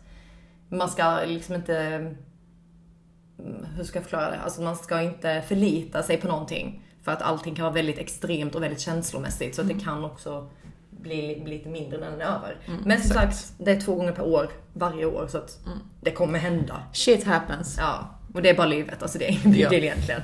man 0.69 0.89
ska 0.89 1.19
liksom 1.25 1.55
inte, 1.55 1.77
mm, 1.77 3.65
hur 3.75 3.83
ska 3.83 3.97
jag 3.97 4.03
förklara 4.03 4.31
det? 4.31 4.39
Alltså 4.39 4.61
man 4.61 4.75
ska 4.75 5.01
inte 5.01 5.43
förlita 5.47 6.03
sig 6.03 6.17
på 6.17 6.27
någonting. 6.27 6.81
För 7.03 7.11
att 7.11 7.21
allting 7.21 7.55
kan 7.55 7.63
vara 7.63 7.73
väldigt 7.73 7.97
extremt 7.97 8.55
och 8.55 8.63
väldigt 8.63 8.79
känslomässigt. 8.79 9.55
Så 9.55 9.61
att 9.61 9.67
det 9.67 9.73
kan 9.79 10.05
också 10.05 10.49
bli, 11.06 11.42
bli 11.44 11.57
lite 11.57 11.69
mindre 11.69 12.00
när 12.00 12.12
den 12.12 12.22
är 12.22 12.25
över. 12.25 12.57
Men 12.66 12.81
som 12.81 12.92
exakt. 12.92 13.36
sagt, 13.36 13.54
det 13.57 13.72
är 13.72 13.80
två 13.81 13.96
gånger 13.96 14.12
per 14.12 14.24
år, 14.25 14.50
varje 14.74 15.06
år. 15.06 15.28
Så 15.30 15.38
att 15.38 15.60
det 16.02 16.12
kommer 16.12 16.40
hända. 16.40 16.84
Shit 16.94 17.24
happens. 17.24 17.75
Ja, 17.80 18.10
och 18.34 18.42
det 18.42 18.50
är 18.50 18.54
bara 18.56 18.68
livet. 18.68 19.02
Alltså 19.02 19.18
det 19.18 19.25
är 19.25 19.40
ingen 19.46 19.60
Ja. 19.60 19.74
egentligen. 19.74 20.22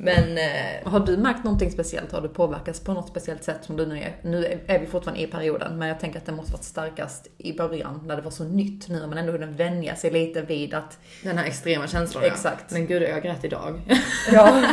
Men 0.00 0.38
eh, 0.38 0.90
Har 0.90 1.00
du 1.00 1.16
märkt 1.16 1.44
någonting 1.44 1.70
speciellt? 1.70 2.12
Har 2.12 2.20
du 2.20 2.28
påverkats 2.28 2.80
på 2.80 2.92
något 2.92 3.08
speciellt 3.08 3.44
sätt 3.44 3.58
som 3.64 3.76
du 3.76 3.86
nu 3.86 3.98
är? 3.98 4.16
Nu 4.22 4.44
är- 4.46 4.60
är 4.66 4.78
vi 4.78 4.86
fortfarande 4.86 5.22
i 5.22 5.26
perioden, 5.26 5.78
men 5.78 5.88
jag 5.88 6.00
tänker 6.00 6.18
att 6.18 6.26
det 6.26 6.32
måste 6.32 6.52
varit 6.52 6.64
starkast 6.64 7.26
i 7.38 7.52
början 7.52 8.00
när 8.06 8.16
det 8.16 8.22
var 8.22 8.30
så 8.30 8.44
nytt. 8.44 8.88
Nu 8.88 9.00
har 9.00 9.06
man 9.08 9.18
ändå 9.18 9.32
hunnit 9.32 9.48
vänja 9.60 9.96
sig 9.96 10.10
lite 10.10 10.42
vid 10.42 10.74
att... 10.74 10.98
den 11.22 11.38
här 11.38 11.44
extrema 11.44 11.86
känslan. 11.86 12.24
Exakt. 12.24 12.64
Ja. 12.68 12.78
Men 12.78 12.86
gud, 12.86 13.02
jag 13.02 13.22
grät 13.22 13.44
idag. 13.44 13.80
Ja. 14.32 14.62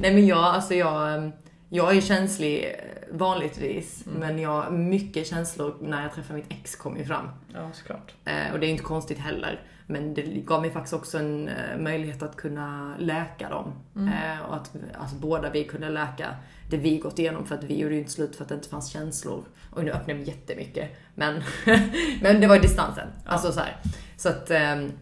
Nej 0.00 0.14
men 0.14 0.26
jag, 0.26 0.38
alltså 0.38 0.74
jag, 0.74 1.30
jag 1.68 1.96
är 1.96 2.00
känslig 2.00 2.64
eh, 2.64 3.16
vanligtvis. 3.16 4.06
Mm. 4.06 4.18
Men 4.20 4.38
jag, 4.38 4.72
mycket 4.72 5.26
känslor 5.26 5.76
när 5.80 6.02
jag 6.02 6.12
träffar 6.12 6.34
mitt 6.34 6.52
ex 6.52 6.76
kom 6.76 6.96
ju 6.96 7.04
fram. 7.04 7.28
Ja, 7.54 7.70
såklart. 7.72 8.14
Eh, 8.24 8.52
och 8.52 8.60
det 8.60 8.66
är 8.66 8.70
inte 8.70 8.82
konstigt 8.82 9.18
heller. 9.18 9.60
Men 9.86 10.14
det 10.14 10.22
gav 10.22 10.60
mig 10.60 10.70
faktiskt 10.70 10.94
också 10.94 11.18
en 11.18 11.48
eh, 11.48 11.78
möjlighet 11.78 12.22
att 12.22 12.36
kunna 12.36 12.94
läka 12.98 13.48
dem. 13.48 13.72
Mm. 13.96 14.08
Eh, 14.08 14.40
och 14.48 14.56
att 14.56 14.76
alltså, 14.98 15.16
båda 15.16 15.50
vi 15.50 15.64
kunde 15.64 15.88
läka 15.88 16.34
det 16.70 16.76
vi 16.76 16.98
gått 16.98 17.18
igenom. 17.18 17.46
För 17.46 17.54
att 17.54 17.64
vi 17.64 17.80
gjorde 17.80 17.94
ju 17.94 18.00
inte 18.00 18.12
slut 18.12 18.36
för 18.36 18.42
att 18.42 18.48
det 18.48 18.54
inte 18.54 18.68
fanns 18.68 18.88
känslor. 18.88 19.44
Och 19.70 19.84
nu 19.84 19.90
öppnar 19.90 20.14
jag 20.14 20.16
mig 20.16 20.28
jättemycket. 20.28 20.90
Men, 21.14 21.42
men 22.22 22.40
det 22.40 22.46
var 22.46 22.58
distansen. 22.58 23.08
Alltså 23.24 23.52
så 23.52 23.60
här. 23.60 23.76
Så 24.16 24.28
att 24.28 24.50
ehm, 24.50 24.92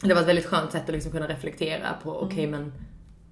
det 0.00 0.14
var 0.14 0.20
ett 0.20 0.28
väldigt 0.28 0.46
skönt 0.46 0.72
sätt 0.72 0.82
att 0.82 0.94
liksom 0.94 1.12
kunna 1.12 1.28
reflektera 1.28 1.88
på, 2.02 2.20
okej 2.20 2.46
men 2.46 2.72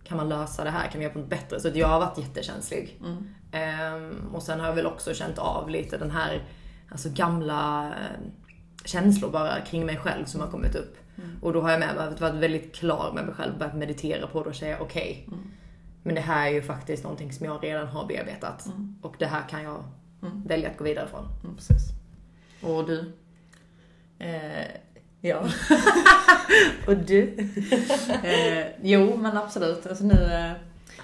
kan 0.04 0.16
man 0.16 0.28
lösa 0.28 0.64
det 0.64 0.70
här? 0.70 0.88
Kan 0.88 0.98
vi 0.98 1.04
göra 1.04 1.12
på 1.12 1.18
något 1.18 1.28
bättre? 1.28 1.60
Så 1.60 1.68
att 1.68 1.76
jag 1.76 1.88
har 1.88 2.00
varit 2.00 2.18
jättekänslig. 2.18 3.00
Mm. 3.00 3.28
Ehm, 3.52 4.34
och 4.34 4.42
sen 4.42 4.60
har 4.60 4.66
jag 4.66 4.74
väl 4.74 4.86
också 4.86 5.14
känt 5.14 5.38
av 5.38 5.70
lite 5.70 5.98
den 5.98 6.10
här 6.10 6.42
alltså 6.88 7.08
gamla 7.14 7.86
eh, 7.86 8.20
känslor 8.84 9.30
bara 9.30 9.60
kring 9.60 9.86
mig 9.86 9.96
själv 9.96 10.24
som 10.24 10.40
har 10.40 10.48
kommit 10.48 10.74
upp. 10.74 10.96
Och 11.40 11.52
då 11.52 11.60
har 11.60 11.70
jag 11.70 11.80
med 11.80 11.96
mig 11.96 12.14
varit 12.20 12.34
väldigt 12.34 12.74
klar 12.74 13.12
med 13.14 13.24
mig 13.24 13.34
själv, 13.34 13.58
börjat 13.58 13.74
meditera 13.74 14.26
på 14.26 14.42
det 14.42 14.48
och 14.50 14.56
säga 14.56 14.76
okej. 14.80 15.28
Men 16.02 16.14
det 16.14 16.20
här 16.20 16.46
är 16.46 16.50
ju 16.50 16.62
faktiskt 16.62 17.02
någonting 17.02 17.32
som 17.32 17.46
jag 17.46 17.64
redan 17.64 17.86
har 17.86 18.06
bearbetat. 18.06 18.66
Och 19.02 19.14
det 19.18 19.26
här 19.26 19.48
kan 19.48 19.62
jag 19.62 19.84
välja 20.20 20.70
att 20.70 20.78
gå 20.78 20.84
vidare 20.84 21.08
från. 21.08 21.28
Mm, 21.44 21.56
precis. 21.56 21.88
Och 22.62 22.86
du? 22.86 23.12
Eh, 24.18 24.66
ja. 25.22 25.40
Och 26.86 26.96
du? 26.96 27.22
eh, 28.22 28.66
jo, 28.82 29.16
men 29.16 29.36
absolut. 29.36 29.86
Alltså 29.86 30.04
nu, 30.04 30.14
eh, 30.14 30.52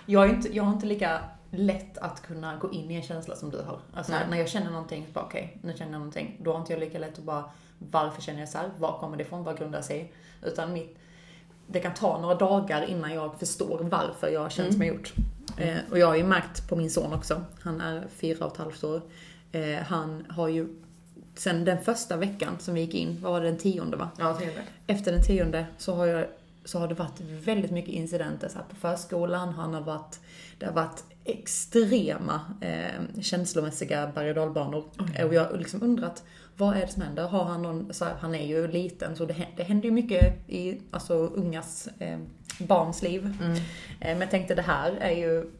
jag, 0.07 0.25
är 0.25 0.29
inte, 0.29 0.57
jag 0.57 0.65
har 0.65 0.73
inte 0.73 0.87
lika 0.87 1.21
lätt 1.51 1.99
att 1.99 2.23
kunna 2.23 2.57
gå 2.57 2.73
in 2.73 2.91
i 2.91 2.95
en 2.95 3.03
känsla 3.03 3.37
som 3.37 3.51
du 3.51 3.57
har. 3.57 3.81
Alltså 3.95 4.13
Nej. 4.13 4.23
när 4.31 4.39
jag 4.39 4.49
känner 4.49 4.71
någonting, 4.71 5.07
bara 5.13 5.25
okej, 5.25 5.59
nu 5.63 5.73
känner 5.73 5.93
jag 5.93 5.99
någonting. 5.99 6.37
Då 6.43 6.53
har 6.53 6.61
inte 6.61 6.73
jag 6.73 6.81
lika 6.81 6.99
lätt 6.99 7.19
att 7.19 7.25
bara, 7.25 7.45
varför 7.79 8.23
känner 8.23 8.41
jag 8.41 8.49
så 8.49 8.59
här? 8.59 8.71
Var 8.79 8.99
kommer 8.99 9.17
det 9.17 9.23
ifrån? 9.23 9.45
Vad 9.45 9.59
grundar 9.59 9.83
sig? 9.83 10.13
Utan 10.43 10.73
mitt, 10.73 10.99
det 11.67 11.81
kan 11.81 11.95
ta 11.95 12.21
några 12.21 12.35
dagar 12.35 12.83
innan 12.91 13.15
jag 13.15 13.39
förstår 13.39 13.79
varför 13.83 14.29
jag 14.29 14.41
har 14.41 14.51
känt 14.51 14.75
Mm. 14.75 14.87
jag 14.87 14.97
gjort. 14.97 15.13
Eh, 15.57 15.77
och 15.91 15.99
jag 15.99 16.07
har 16.07 16.17
ju 16.17 16.25
märkt 16.25 16.69
på 16.69 16.77
min 16.77 16.91
son 16.91 17.13
också, 17.13 17.43
han 17.61 17.81
är 17.81 18.07
fyra 18.17 18.47
och 18.47 18.53
ett 18.53 18.59
halvt 18.59 18.85
år. 18.85 19.03
Eh, 19.53 19.79
han 19.87 20.27
har 20.29 20.49
ju, 20.49 20.69
sen 21.39 21.65
den 21.65 21.83
första 21.83 22.17
veckan 22.17 22.57
som 22.59 22.75
vi 22.75 22.81
gick 22.81 22.95
in, 22.95 23.19
vad 23.23 23.33
var 23.33 23.41
det, 23.41 23.47
den 23.47 23.59
tionde 23.59 23.97
va? 23.97 24.11
Ja, 24.19 24.37
trevligt. 24.37 24.59
Efter 24.87 25.13
den 25.13 25.23
tionde 25.23 25.67
så 25.79 25.95
har, 25.95 26.07
jag, 26.07 26.27
så 26.65 26.79
har 26.79 26.89
det 26.89 26.95
varit 26.95 27.21
väldigt 27.21 27.71
mycket 27.71 27.95
incidenter 27.95 28.49
så 28.49 28.59
på 28.71 28.77
förskolan. 28.77 29.49
Han 29.49 29.75
har 29.75 29.81
varit, 29.81 30.21
det 30.59 30.67
har 30.67 30.73
varit 30.73 31.05
extrema 31.25 32.41
eh, 32.61 33.21
känslomässiga 33.23 34.13
berg 34.15 34.29
och 34.29 34.35
dalbanor. 34.35 34.85
Och 35.25 35.35
jag 35.35 35.45
har 35.45 35.59
liksom 35.59 35.83
undrat, 35.83 36.25
vad 36.57 36.77
är 36.77 36.81
det 36.81 36.89
som 36.89 37.03
händer? 37.03 37.29
Har 37.29 37.45
han 37.45 37.63
någon, 37.63 37.95
så 37.95 38.05
här, 38.05 38.15
han 38.21 38.35
är 38.35 38.47
ju 38.47 38.69
liten 38.69 39.17
så 39.17 39.25
det, 39.25 39.47
det 39.57 39.63
händer 39.63 39.85
ju 39.85 39.91
mycket 39.91 40.51
i 40.51 40.81
alltså, 40.91 41.15
ungas, 41.15 41.89
eh, 41.99 42.19
barns 42.59 43.03
liv. 43.03 43.37
Mm. 43.41 43.53
Eh, 43.53 43.61
men 44.01 44.21
jag 44.21 44.31
tänkte 44.31 44.55
det 44.55 44.63
här 44.63 44.93
är 44.93 45.17
ju 45.17 45.51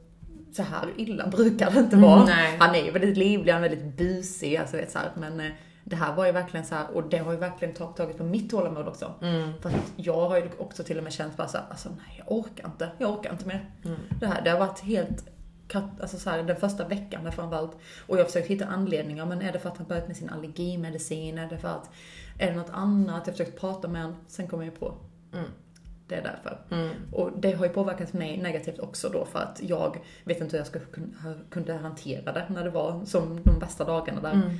så 0.53 0.63
här 0.63 0.89
illa 0.97 1.27
brukar 1.27 1.71
det 1.71 1.81
inte 1.81 1.97
vara. 1.97 2.23
Mm. 2.23 2.61
Han 2.61 2.75
är 2.75 2.85
ju 2.85 2.91
väldigt 2.91 3.17
livlig, 3.17 3.53
han 3.53 3.65
är 3.65 3.69
väldigt 3.69 3.97
busig, 3.97 4.57
alltså 4.57 4.77
vet, 4.77 4.91
så 4.91 4.99
här, 4.99 5.11
men 5.17 5.41
eh, 5.41 5.53
det 5.89 5.97
här 5.97 6.15
var 6.15 6.27
ju 6.27 6.33
verkligen 6.33 6.67
så 6.67 6.75
här, 6.75 6.91
och 6.95 7.09
det 7.09 7.19
har 7.19 7.33
ju 7.33 7.39
verkligen 7.39 7.75
tag- 7.75 7.97
tagit 7.97 8.19
på 8.19 8.25
mitt 8.25 8.51
tålamod 8.51 8.89
också. 8.89 9.15
Mm. 9.23 9.53
För 9.63 9.69
att 9.69 9.93
jag 9.97 10.29
har 10.29 10.37
ju 10.37 10.51
också 10.59 10.85
till 10.85 10.99
och 10.99 11.05
med 11.05 11.13
känt 11.13 11.37
bara 11.37 11.49
så 11.49 11.57
här, 11.57 11.67
alltså 11.71 11.89
nej 11.89 12.17
jag 12.19 12.33
orkar 12.33 12.67
inte, 12.67 12.91
jag 12.99 13.11
orkar 13.11 13.33
inte 13.33 13.47
mer. 13.47 13.71
Mm. 13.85 13.99
Det 14.21 14.27
här, 14.27 14.43
det 14.43 14.51
har 14.51 14.59
varit 14.59 14.81
helt 14.81 15.25
Alltså 16.01 16.19
så 16.19 16.31
här, 16.31 16.43
den 16.43 16.57
första 16.57 16.89
veckan 16.89 17.25
där 17.25 17.31
framförallt. 17.31 17.77
Och 18.07 18.17
jag 18.17 18.23
har 18.23 18.27
försökt 18.27 18.47
hitta 18.47 18.67
anledningar, 18.67 19.27
men 19.27 19.43
är 19.43 19.53
det 19.53 19.59
för 19.59 19.69
att 19.69 19.77
han 19.77 19.87
börjat 19.87 20.07
med 20.07 20.17
sin 20.17 20.31
allergimedicin? 20.31 21.39
Är 21.39 21.49
det 21.49 21.59
för 21.59 21.69
att, 21.69 21.91
är 22.39 22.51
det 22.51 22.57
något 22.57 22.71
annat? 22.71 23.27
Jag 23.27 23.33
har 23.33 23.39
försökt 23.39 23.61
prata 23.61 23.89
med 23.89 24.03
honom, 24.03 24.17
sen 24.27 24.49
kom 24.49 24.65
jag 24.65 24.81
på. 24.81 24.95
Mm. 25.33 25.45
Det 26.07 26.15
är 26.15 26.23
därför. 26.23 26.59
Mm. 26.71 26.91
Och 27.13 27.31
det 27.41 27.53
har 27.53 27.67
ju 27.67 27.73
påverkat 27.73 28.13
mig 28.13 28.39
negativt 28.39 28.79
också 28.79 29.09
då 29.09 29.25
för 29.25 29.39
att 29.39 29.61
jag 29.63 30.01
vet 30.25 30.41
inte 30.41 30.53
hur 30.53 30.59
jag 30.59 30.67
skulle 30.67 30.85
kunna, 30.85 31.35
kunde 31.51 31.75
hantera 31.75 32.33
det 32.33 32.47
när 32.49 32.65
det 32.65 32.71
var 32.71 33.05
som 33.05 33.43
de 33.45 33.59
bästa 33.59 33.85
dagarna 33.85 34.21
där. 34.21 34.33
Mm. 34.33 34.59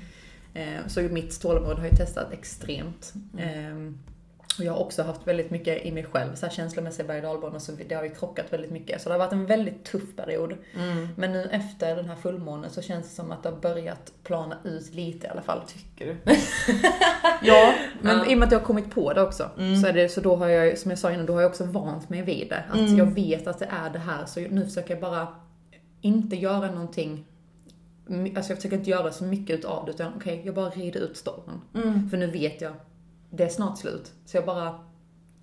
Eh, 0.55 0.87
Så 0.87 1.01
mitt 1.01 1.41
tålamod 1.41 1.79
har 1.79 1.85
ju 1.89 1.97
testat 1.97 2.33
extremt. 2.33 3.13
Eh, 3.39 3.93
Och 4.59 4.65
jag 4.65 4.73
har 4.73 4.81
också 4.81 5.03
haft 5.03 5.27
väldigt 5.27 5.51
mycket 5.51 5.85
i 5.87 5.93
mig 5.93 6.05
själv, 6.13 6.35
så 6.35 6.47
här 6.47 6.53
känslomässiga 6.53 7.07
berg 7.07 7.27
och 7.27 7.63
så 7.63 7.73
det 7.89 7.95
har 7.95 8.05
ju 8.05 8.11
krockat 8.15 8.53
väldigt 8.53 8.71
mycket. 8.71 9.03
Så 9.03 9.09
det 9.09 9.15
har 9.15 9.19
varit 9.19 9.33
en 9.33 9.47
väldigt 9.47 9.85
tuff 9.85 10.17
period. 10.17 10.55
Mm. 10.77 11.09
Men 11.17 11.33
nu 11.33 11.49
efter 11.53 11.97
den 11.97 12.05
här 12.09 12.17
fullmånen 12.17 12.71
så 12.71 12.83
känns 12.83 13.09
det 13.09 13.15
som 13.15 13.33
att 13.33 13.43
det 13.43 13.49
har 13.49 13.57
börjat 13.57 14.13
plana 14.25 14.59
ut 14.65 14.95
lite 14.95 15.27
i 15.27 15.31
alla 15.31 15.43
fall. 15.43 15.61
Tycker 15.69 16.07
du? 16.07 16.17
Ja, 17.43 17.75
men 18.03 18.19
Ja. 18.19 18.27
i 18.31 18.35
och 18.35 18.39
med 18.39 18.47
att 18.47 18.53
jag 18.53 18.59
har 18.59 18.67
kommit 18.67 18.91
på 18.95 19.13
det 19.13 19.23
också. 19.23 19.51
Mm. 19.59 19.77
Så, 19.77 19.87
är 19.87 19.93
det, 19.93 20.09
så 20.09 20.21
då 20.21 20.37
har 20.37 20.49
jag, 20.49 20.79
som 20.79 20.91
jag 20.91 20.99
sa 20.99 21.13
innan, 21.13 21.27
då 21.27 21.33
har 21.33 21.41
jag 21.41 21.49
också 21.51 21.65
vant 21.65 22.09
mig 22.09 22.23
vid 22.23 22.49
det. 22.49 22.65
Att 22.71 22.77
Mm. 22.79 22.97
jag 22.97 23.07
vet 23.07 23.47
att 23.47 23.59
det 23.59 23.69
är 23.85 23.91
det 23.91 23.99
här, 23.99 24.27
så 24.27 24.41
nu 24.41 24.65
försöker 24.65 24.95
jag 24.95 25.01
bara 25.01 25.29
inte 26.01 26.37
göra 26.37 26.71
någonting 26.71 27.25
Alltså 28.09 28.53
jag 28.53 28.59
försöker 28.59 28.77
inte 28.77 28.91
göra 28.91 29.13
så 29.13 29.25
mycket 29.25 29.59
utav 29.59 29.87
det, 29.87 29.91
utan 29.91 30.13
okej, 30.17 30.43
jag 30.45 30.55
bara 30.55 30.71
rider 30.71 31.01
ut 31.01 31.17
stormen. 31.17 31.61
Mm. 31.75 32.11
För 32.11 32.17
nu 32.17 32.27
vet 32.27 32.61
jag, 32.61 32.73
det 33.31 33.45
är 33.45 33.49
snart 33.49 33.79
slut. 33.79 34.13
Så 34.27 34.37
jag 34.37 34.47
bara 34.47 34.81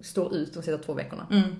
står 0.01 0.35
ut 0.35 0.53
de 0.53 0.63
sista 0.63 0.77
två 0.77 0.93
veckorna. 0.93 1.27
Mm. 1.31 1.55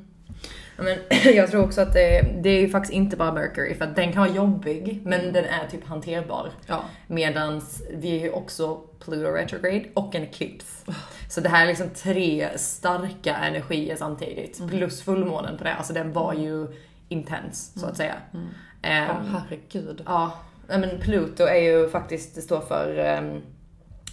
Men 0.78 0.98
jag 1.36 1.52
tror 1.52 1.64
också 1.64 1.82
att 1.82 1.94
det, 1.94 2.36
det 2.44 2.50
är 2.50 2.62
ju 2.62 2.70
faktiskt 2.70 2.94
inte 2.94 3.18
bara 3.18 3.34
Mercury, 3.34 3.76
för 3.76 3.86
att 3.86 3.96
den 3.96 4.14
kan 4.14 4.22
vara 4.22 4.36
jobbig, 4.36 5.02
men 5.04 5.34
den 5.34 5.46
är 5.46 5.68
typ 5.72 5.86
hanterbar. 5.86 6.52
Ja. 6.68 6.84
Medans 7.08 7.84
vi 7.92 8.18
är 8.18 8.24
ju 8.24 8.30
också 8.30 8.82
Pluto 9.00 9.32
retrograde 9.32 9.86
och 9.94 10.16
en 10.16 10.24
eclipse. 10.24 10.92
Så 11.30 11.42
det 11.42 11.50
här 11.50 11.64
är 11.64 11.68
liksom 11.68 11.90
tre 11.90 12.50
starka 12.56 13.36
energier 13.36 13.96
samtidigt. 13.96 14.70
Plus 14.70 15.02
fullmånen 15.02 15.58
på 15.58 15.64
det, 15.64 15.74
alltså 15.74 15.94
den 15.94 16.14
var 16.14 16.34
ju 16.34 16.68
intens 17.10 17.74
så 17.80 17.86
att 17.86 17.98
säga. 17.98 18.16
Mm. 18.34 18.46
Ehm, 18.82 19.08
Ja, 19.08 19.16
herregud. 19.32 20.02
Ja, 20.06 20.40
nej, 20.68 20.80
men 20.80 21.00
Pluto 21.00 21.44
är 21.44 21.62
ju 21.62 21.90
faktiskt, 21.90 22.36
det 22.36 22.42
står 22.42 22.62
för 22.62 22.98
ehm, 22.98 23.42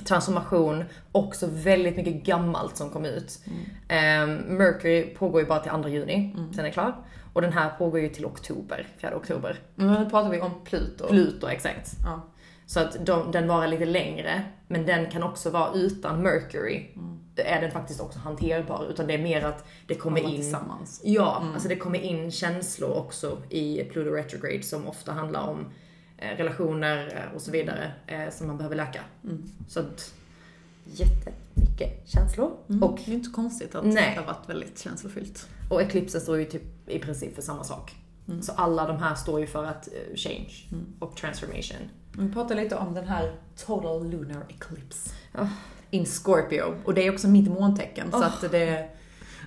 transformation, 0.05 0.85
också 1.13 1.49
väldigt 1.51 1.97
mycket 1.97 2.25
gammalt 2.25 2.77
som 2.77 2.91
kom 2.91 3.05
ut. 3.05 3.39
Ehm, 3.89 4.37
Mercury 4.37 5.15
pågår 5.15 5.41
ju 5.41 5.47
bara 5.47 5.61
till 5.61 5.83
2 5.83 5.89
juni, 5.89 6.37
sen 6.51 6.61
är 6.61 6.65
det 6.65 6.71
klar. 6.71 6.97
Och 7.33 7.43
den 7.43 7.53
här 7.53 7.71
pågår 7.71 8.01
ju 8.01 8.09
till 8.09 8.27
oktober, 8.27 8.87
4 8.99 9.17
oktober. 9.17 9.61
Men 9.75 9.93
nu 9.93 10.11
pratar 10.11 10.31
vi 10.31 10.41
om 10.41 10.51
Pluto. 10.65 11.09
Pluto, 11.09 11.49
exakt. 11.49 11.91
Ja. 12.05 12.29
Så 12.67 12.81
att 12.81 13.07
de, 13.07 13.31
den 13.31 13.49
varar 13.49 13.69
lite 13.69 13.85
längre, 13.85 14.43
men 14.69 14.87
den 14.87 15.11
kan 15.11 15.23
också 15.23 15.51
vara 15.51 15.73
utan 15.75 16.23
Mercury. 16.23 16.87
Det 17.35 17.49
är 17.49 17.61
den 17.61 17.71
faktiskt 17.71 18.01
också 18.01 18.19
hanterbar, 18.19 18.87
utan 18.91 19.07
det 19.07 19.15
är 19.15 19.19
mer 19.19 19.45
att 19.45 19.65
det 19.87 19.95
kommer 19.95 20.21
in 20.21 20.37
tillsammans. 20.37 21.01
Ja, 21.05 21.43
alltså 21.55 21.69
det 21.69 21.77
kommer 21.77 21.99
in 21.99 22.31
känslor 22.31 22.91
också 22.91 23.43
i 23.51 23.85
Pluto 23.85 24.11
retrograde 24.11 24.63
som 24.63 24.89
ofta 24.89 25.13
handlar 25.13 25.49
om 25.49 25.73
relationer 26.37 27.13
eh, 27.17 27.35
och 27.35 27.43
så 27.43 27.51
vidare 27.51 27.93
eh, 28.07 28.31
som 28.31 28.47
man 28.47 28.57
behöver 28.57 28.77
läka. 28.77 29.01
Mm. 29.25 29.43
Så 29.69 29.81
att 29.81 30.15
jättemycket 30.85 32.09
känslor. 32.09 32.53
Mm. 32.69 32.83
Och, 32.83 33.01
det 33.05 33.11
är 33.11 33.15
inte 33.15 33.31
konstigt 33.31 33.75
att 33.75 33.85
Nej. 33.85 34.13
det 34.15 34.21
har 34.21 34.27
varit 34.27 34.49
väldigt 34.49 34.79
känslofyllt. 34.79 35.49
och 35.71 35.83
eklipsen 35.83 36.21
står 36.21 36.39
ju 36.39 36.45
typ 36.45 36.89
i 36.89 36.99
princip 36.99 37.35
för 37.35 37.43
samma 37.43 37.65
sak. 37.65 37.95
Mm. 38.29 38.43
Så 38.43 38.53
alla 38.53 38.87
de 38.87 38.97
här 38.99 39.15
står 39.15 39.41
ju 39.41 39.47
för 39.47 39.65
att 39.65 39.89
eh, 39.89 40.17
change 40.17 40.53
och 40.99 41.17
transformation. 41.17 41.77
Vi 42.19 42.33
pratar 42.33 42.55
lite 42.55 42.77
om 42.77 42.95
den 42.95 43.05
här 43.05 43.33
Total 43.57 44.11
Lunar 44.11 44.45
Eclipse. 44.49 45.11
Ja. 45.33 45.49
In 45.91 46.07
Scorpio. 46.07 46.75
Och 46.85 46.95
det 46.95 47.07
är 47.07 47.13
också 47.13 47.29
mitt 47.29 47.51
måntecken. 47.51 48.11
Så 48.11 48.19
Oh. 48.19 48.25
att 48.25 48.51
det... 48.51 48.89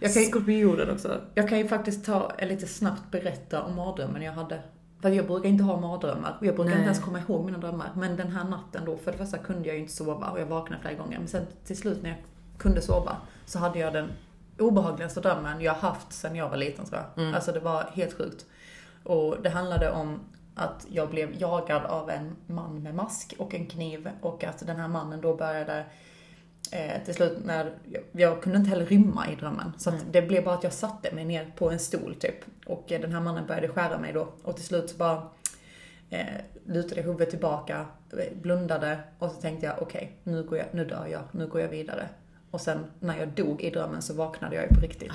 Jag 0.02 0.14
kan, 0.14 0.22
ju, 0.22 0.30
Skorpionen 0.30 0.90
också. 0.90 1.22
jag 1.36 1.50
kan 1.50 1.58
ju 1.58 1.68
faktiskt 1.68 2.06
ta, 2.06 2.32
eh, 2.38 2.48
lite 2.48 2.68
snabbt 2.68 3.12
berätta 3.12 3.64
om 3.64 3.76
mardrömmen 3.76 4.22
jag 4.22 4.34
hade. 4.34 4.62
För 5.06 5.12
jag 5.12 5.28
brukar 5.28 5.50
inte 5.50 5.64
ha 5.64 5.80
mardrömmar. 5.80 6.38
Jag 6.42 6.56
brukar 6.56 6.70
Nej. 6.70 6.74
inte 6.74 6.86
ens 6.86 7.00
komma 7.00 7.20
ihåg 7.20 7.46
mina 7.46 7.58
drömmar. 7.58 7.90
Men 7.96 8.16
den 8.16 8.32
här 8.32 8.44
natten 8.44 8.86
då, 8.86 8.98
för 8.98 9.12
det 9.12 9.18
första 9.18 9.38
kunde 9.38 9.68
jag 9.68 9.76
ju 9.76 9.82
inte 9.82 9.94
sova 9.94 10.30
och 10.30 10.40
jag 10.40 10.46
vaknade 10.46 10.82
flera 10.82 10.94
gånger. 10.94 11.20
Men 11.20 11.28
sen 11.28 11.46
till 11.66 11.78
slut 11.78 12.04
när 12.04 12.10
jag 12.10 12.20
kunde 12.58 12.82
sova 12.82 13.18
så 13.46 13.60
hade 13.60 13.80
jag 13.80 13.94
den 13.94 14.12
obehagligaste 14.60 15.22
drömmen 15.22 15.62
jag 15.62 15.74
haft 15.74 16.14
sedan 16.14 16.36
jag 16.36 16.50
var 16.50 16.58
liten 16.58 16.86
tror 16.86 17.02
jag. 17.02 17.24
Mm. 17.24 17.36
Alltså 17.36 17.52
det 17.52 17.60
var 17.60 17.84
helt 17.94 18.14
sjukt. 18.14 18.46
Och 19.04 19.36
det 19.42 19.50
handlade 19.50 19.92
om 19.92 20.20
att 20.56 20.88
jag 20.90 21.10
blev 21.10 21.42
jagad 21.42 21.86
av 21.86 22.10
en 22.10 22.36
man 22.48 22.84
med 22.84 22.96
mask 22.96 23.34
och 23.38 23.54
en 23.54 23.66
kniv 23.66 24.10
och 24.22 24.44
att 24.44 24.68
den 24.68 24.76
här 24.76 24.88
mannen 24.88 25.22
då 25.22 25.36
började 25.36 25.86
eh, 26.72 27.04
till 27.06 27.14
slut 27.14 27.38
när, 27.46 27.72
jag, 27.92 28.04
jag 28.12 28.42
kunde 28.42 28.58
inte 28.58 28.70
heller 28.70 28.86
rymma 28.86 29.32
i 29.32 29.36
drömmen. 29.36 29.72
Så 29.78 29.90
Mm. 29.90 30.02
det 30.12 30.22
blev 30.22 30.44
bara 30.44 30.56
att 30.56 30.64
jag 30.64 30.74
satte 30.74 31.16
mig 31.16 31.26
ner 31.26 31.52
på 31.56 31.72
en 31.72 31.80
stol 31.80 32.16
typ. 32.20 32.36
Och 32.66 32.92
eh, 32.92 33.02
den 33.02 33.14
här 33.14 33.22
mannen 33.22 33.48
började 33.48 33.68
skära 33.68 33.98
mig 33.98 34.14
då. 34.14 34.28
Och 34.44 34.56
till 34.56 34.66
slut 34.66 34.90
så 34.90 34.98
bara 34.98 35.24
eh, 36.10 36.26
lutade 36.66 36.96
jag 36.96 37.04
huvudet 37.06 37.30
tillbaka, 37.30 37.86
eh, 38.12 38.38
blundade 38.42 39.00
och 39.20 39.32
så 39.32 39.42
tänkte 39.42 39.66
jag 39.66 39.82
okej, 39.82 40.18
nu, 40.24 40.44
går 40.44 40.58
jag, 40.58 40.68
nu 40.72 40.86
dör 40.86 41.08
jag, 41.12 41.22
nu 41.32 41.48
går 41.48 41.62
jag 41.62 41.70
vidare. 41.70 42.10
Och 42.52 42.62
sen 42.62 42.86
när 43.00 43.18
jag 43.20 43.28
dog 43.28 43.62
i 43.62 43.70
drömmen 43.70 44.02
så 44.02 44.14
vaknade 44.14 44.56
jag 44.56 44.64
ju 44.64 44.76
på 44.76 44.82
riktigt. 44.82 45.12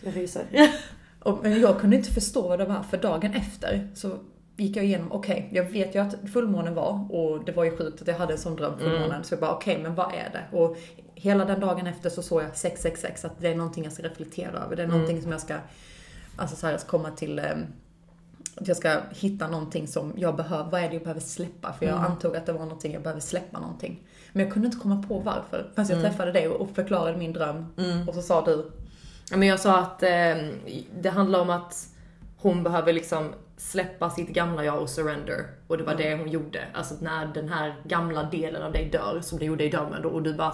Jag 0.00 0.16
ryser. 0.16 0.44
Och, 1.18 1.38
men 1.42 1.60
jag 1.60 1.80
kunde 1.80 1.96
inte 1.96 2.10
förstå 2.10 2.48
vad 2.48 2.58
det 2.58 2.64
var, 2.64 2.82
för 2.82 2.96
dagen 2.96 3.32
efter 3.34 3.88
så 3.94 4.18
gick 4.56 4.76
jag 4.76 4.84
igenom, 4.84 5.12
okej, 5.12 5.48
jag 5.52 5.64
vet 5.64 5.94
ju 5.94 5.98
att 5.98 6.14
fullmånen 6.32 6.74
var 6.74 7.06
och 7.14 7.44
det 7.44 7.52
var 7.52 7.64
ju 7.64 7.76
sjukt 7.76 8.02
att 8.02 8.08
jag 8.08 8.14
hade 8.14 8.32
en 8.32 8.38
sån 8.38 8.56
dröm 8.56 8.78
fullmånen. 8.78 9.10
Mm. 9.10 9.24
Så 9.24 9.34
jag 9.34 9.40
bara, 9.40 9.52
okej, 9.54 9.78
men 9.82 9.94
vad 9.94 10.06
är 10.14 10.30
det? 10.32 10.56
Och 10.56 10.76
hela 11.14 11.44
den 11.44 11.60
dagen 11.60 11.86
efter 11.86 12.10
så 12.10 12.22
såg 12.22 12.42
jag 12.42 12.56
666, 12.56 13.24
att 13.24 13.40
det 13.40 13.48
är 13.48 13.54
någonting 13.54 13.84
jag 13.84 13.92
ska 13.92 14.02
reflektera 14.02 14.58
över. 14.58 14.76
Det 14.76 14.82
är 14.82 14.84
Mm. 14.86 14.96
någonting 14.98 15.22
som 15.22 15.32
jag 15.32 15.40
ska, 15.40 15.54
alltså 16.36 16.56
så 16.56 16.66
här, 16.66 16.78
komma 16.86 17.10
till, 17.10 17.38
eh, 17.38 17.44
att 18.56 18.68
jag 18.68 18.76
ska 18.76 18.96
hitta 19.10 19.48
någonting 19.48 19.86
som 19.88 20.12
jag 20.16 20.36
behöver, 20.36 20.70
vad 20.70 20.80
är 20.80 20.88
det 20.88 20.94
jag 20.94 21.02
behöver 21.02 21.20
släppa? 21.20 21.72
För 21.72 21.86
jag 21.86 21.96
Mm. 21.98 22.10
antog 22.12 22.36
att 22.36 22.46
det 22.46 22.52
var 22.52 22.60
någonting 22.60 22.92
jag 22.92 23.02
behöver 23.02 23.20
släppa 23.20 23.60
någonting. 23.60 24.02
Men 24.32 24.44
jag 24.44 24.52
kunde 24.52 24.66
inte 24.66 24.78
komma 24.78 25.04
på 25.08 25.18
varför. 25.18 25.70
Förrän 25.74 25.88
jag 25.88 25.98
Mm. 25.98 26.02
träffade 26.10 26.32
dig 26.32 26.48
och 26.48 26.70
förklarade 26.70 27.18
min 27.18 27.32
dröm. 27.32 27.66
Mm. 27.78 28.08
Och 28.08 28.14
så 28.14 28.22
sa 28.22 28.44
du, 28.44 28.70
men 29.30 29.48
jag 29.48 29.60
sa 29.60 29.78
att 29.78 30.02
eh, 30.02 30.08
det 31.00 31.08
handlar 31.12 31.40
om 31.40 31.50
att 31.50 31.88
hon 32.44 32.62
behöver 32.62 32.92
liksom 32.92 33.32
släppa 33.56 34.10
sitt 34.10 34.28
gamla 34.28 34.64
jag 34.64 34.82
och 34.82 34.90
surrender. 34.90 35.46
Och 35.66 35.78
det 35.78 35.84
var 35.84 35.94
det 35.94 36.16
hon 36.16 36.30
gjorde. 36.30 36.64
Alltså 36.74 36.94
när 37.00 37.26
den 37.26 37.48
här 37.48 37.74
gamla 37.84 38.22
delen 38.22 38.62
av 38.62 38.72
dig 38.72 38.88
dör, 38.92 39.20
som 39.22 39.38
du 39.38 39.44
gjorde 39.44 39.64
i 39.64 39.68
drömmen 39.68 40.02
då, 40.02 40.08
och 40.08 40.22
du 40.22 40.34
bara 40.34 40.52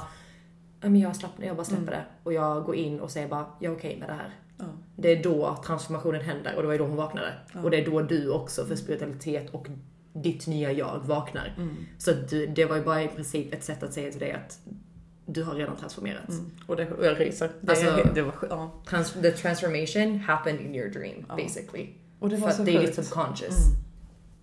men 0.80 1.00
jag, 1.00 1.16
slappnar, 1.16 1.46
jag 1.46 1.56
bara 1.56 1.64
släpper 1.64 1.92
det. 1.92 2.04
Och 2.22 2.32
jag 2.32 2.64
går 2.64 2.74
in 2.74 3.00
och 3.00 3.10
säger 3.10 3.28
bara, 3.28 3.46
jag 3.58 3.72
är 3.72 3.76
okej 3.78 3.96
med 3.98 4.08
det 4.08 4.12
här. 4.12 4.34
ja. 4.58 4.64
Det 4.96 5.08
är 5.08 5.22
då 5.22 5.58
transformationen 5.66 6.20
händer 6.20 6.54
och 6.54 6.62
det 6.62 6.66
var 6.66 6.72
ju 6.72 6.78
då 6.78 6.86
hon 6.86 6.96
vaknade. 6.96 7.32
Ja. 7.54 7.62
Och 7.62 7.70
det 7.70 7.76
är 7.76 7.90
då 7.90 8.02
du 8.02 8.30
också 8.30 8.64
för 8.64 8.76
spiritualitet 8.76 9.50
och 9.50 9.66
ditt 10.12 10.46
nya 10.46 10.72
jag 10.72 11.00
vaknar. 11.04 11.54
Mm. 11.56 11.76
Så 11.98 12.12
det 12.54 12.64
var 12.64 12.76
ju 12.76 12.82
bara 12.84 13.02
i 13.02 13.08
princip 13.08 13.54
ett 13.54 13.64
sätt 13.64 13.82
att 13.82 13.92
säga 13.92 14.10
till 14.10 14.20
dig 14.20 14.32
att 14.32 14.58
du 15.32 15.42
har 15.44 15.54
redan 15.54 15.76
transformerats. 15.76 16.28
Mm. 16.38 16.50
Och, 16.66 16.76
det, 16.76 16.90
och 16.90 17.06
jag 17.06 17.20
ryser. 17.20 17.50
Det, 17.60 17.70
Alltså- 17.72 18.08
det 18.14 18.22
var. 18.22 18.34
Ja. 18.50 18.70
Trans 18.88 19.12
the 19.12 19.30
transformation 19.30 20.18
happened 20.18 20.60
in 20.60 20.74
your 20.74 20.88
dream, 20.88 21.24
Ja. 21.28 21.36
basically. 21.36 21.88
Och 22.18 22.28
det 22.28 22.36
för 22.36 22.42
var 22.42 22.48
att 22.48 22.56
så 22.56 22.62
det 22.62 22.76
är 22.76 22.80
ditt 22.80 22.94
subconscious. 22.94 23.66
Mm. 23.66 23.80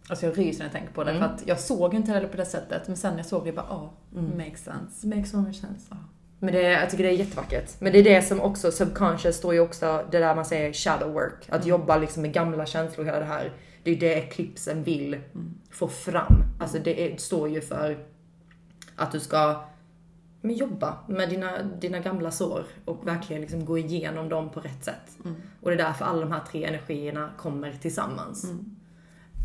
Alltså 0.10 0.26
jag 0.26 0.38
ryser 0.38 0.60
när 0.60 0.66
jag 0.66 0.72
tänker 0.74 0.94
på 0.94 1.04
det. 1.04 1.12
Mm. 1.12 1.24
För 1.24 1.36
att 1.36 1.44
jag 1.48 1.60
såg 1.60 1.94
inte 1.94 2.12
heller 2.12 2.28
på 2.28 2.38
det 2.38 2.46
sättet. 2.46 2.88
Men 2.88 2.98
sen 2.98 3.12
när 3.12 3.20
jag 3.20 3.26
såg 3.26 3.44
det, 3.44 3.48
jag 3.48 3.56
bara, 3.56 3.66
ja, 3.70 3.94
Mm. 4.20 4.38
makes 4.38 4.64
sense. 4.64 5.08
Makes 5.08 5.32
so 5.32 5.38
much 5.38 5.56
sense. 5.56 5.96
Men 6.40 6.54
det, 6.54 6.62
jag 6.62 6.90
tycker 6.90 7.04
det 7.04 7.10
är 7.10 7.14
jättevackert. 7.14 7.72
Men 7.82 7.94
det 7.94 8.00
är 8.00 8.04
det 8.04 8.22
som 8.22 8.42
också, 8.42 8.72
subconscious 8.72 9.36
står 9.36 9.54
ju 9.54 9.60
också, 9.60 10.06
det 10.12 10.20
där 10.20 10.36
man 10.36 10.46
säger 10.46 10.74
shadow 10.74 11.14
work. 11.14 11.46
Att 11.50 11.66
jobba 11.66 11.98
liksom 11.98 12.22
med 12.22 12.34
gamla 12.34 12.66
känslor 12.66 13.06
hela 13.06 13.20
det 13.20 13.26
här. 13.26 13.54
Det 13.84 13.92
är 13.92 13.96
det 14.00 14.14
Eclipsen 14.16 14.84
vill 14.84 15.18
få 15.72 15.88
fram. 15.88 16.44
Alltså 16.60 16.78
det 16.80 17.14
är, 17.14 17.18
står 17.18 17.50
ju 17.50 17.62
för 17.62 17.98
att 18.96 19.12
du 19.12 19.20
ska 19.20 19.64
men 20.42 20.56
jobba 20.56 20.98
med 21.08 21.30
dina, 21.30 21.64
dina 21.64 22.00
gamla 22.00 22.32
sår 22.32 22.64
och 22.86 23.08
verkligen 23.08 23.42
liksom 23.42 23.66
gå 23.66 23.78
igenom 23.78 24.30
dem 24.30 24.50
på 24.50 24.60
rätt 24.60 24.84
sätt. 24.84 25.18
Och 25.62 25.70
det 25.70 25.76
är 25.76 25.78
därför 25.78 26.06
alla 26.06 26.20
de 26.20 26.32
här 26.32 26.42
tre 26.52 26.64
energierna 26.66 27.30
kommer 27.38 27.72
tillsammans. 27.72 28.44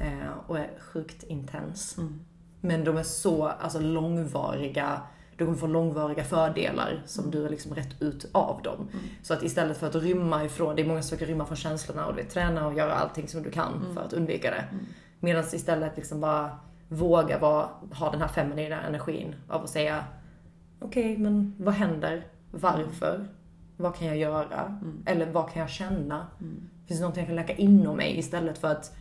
Eh, 0.00 0.32
och 0.46 0.58
är 0.58 0.70
sjukt 0.78 1.22
intens. 1.22 1.96
Men 2.60 2.84
de 2.84 2.96
är 2.96 3.02
så 3.02 3.46
alltså, 3.46 3.80
långvariga, 3.80 5.00
du 5.36 5.44
kommer 5.44 5.58
få 5.58 5.66
långvariga 5.66 6.24
fördelar 6.24 7.02
som 7.06 7.30
du 7.30 7.42
har 7.42 7.48
liksom 7.48 7.74
rätt 7.74 8.02
ut 8.02 8.30
av 8.32 8.62
dem. 8.62 8.88
Så 9.22 9.34
att 9.34 9.42
istället 9.42 9.78
för 9.78 9.86
att 9.86 9.94
rymma 9.94 10.44
ifrån, 10.44 10.76
det 10.76 10.82
är 10.82 10.86
många 10.86 11.02
som 11.02 11.08
försöker 11.08 11.26
rymma 11.26 11.46
från 11.46 11.56
känslorna 11.56 12.06
och 12.06 12.14
du 12.14 12.22
vet, 12.22 12.30
träna 12.30 12.66
och 12.66 12.74
göra 12.74 12.92
allting 12.92 13.28
som 13.28 13.42
du 13.42 13.50
kan 13.50 13.94
för 13.94 14.00
att 14.00 14.12
undvika 14.12 14.50
det. 14.50 14.64
Medan 15.20 15.44
istället 15.52 15.96
liksom 15.96 16.20
bara 16.20 16.58
våga 16.88 17.38
vara, 17.38 17.68
ha 17.92 18.10
den 18.10 18.20
här 18.20 18.28
feminina 18.28 18.82
energin 18.82 19.34
av 19.48 19.64
att 19.64 19.70
säga 19.70 20.04
okej, 20.84 21.18
men 21.18 21.54
vad 21.58 21.74
händer? 21.74 22.26
Varför? 22.50 23.28
Vad 23.76 23.96
kan 23.96 24.06
jag 24.08 24.16
göra? 24.16 24.80
Eller 25.06 25.30
vad 25.30 25.50
kan 25.50 25.60
jag 25.60 25.70
känna? 25.70 26.26
Finns 26.86 27.00
det 27.00 27.02
någonting 27.02 27.20
jag 27.20 27.28
kan 27.28 27.36
läka 27.36 27.52
inom 27.52 27.96
mig 27.96 28.18
istället 28.18 28.58
för 28.58 28.68
att 28.68 28.96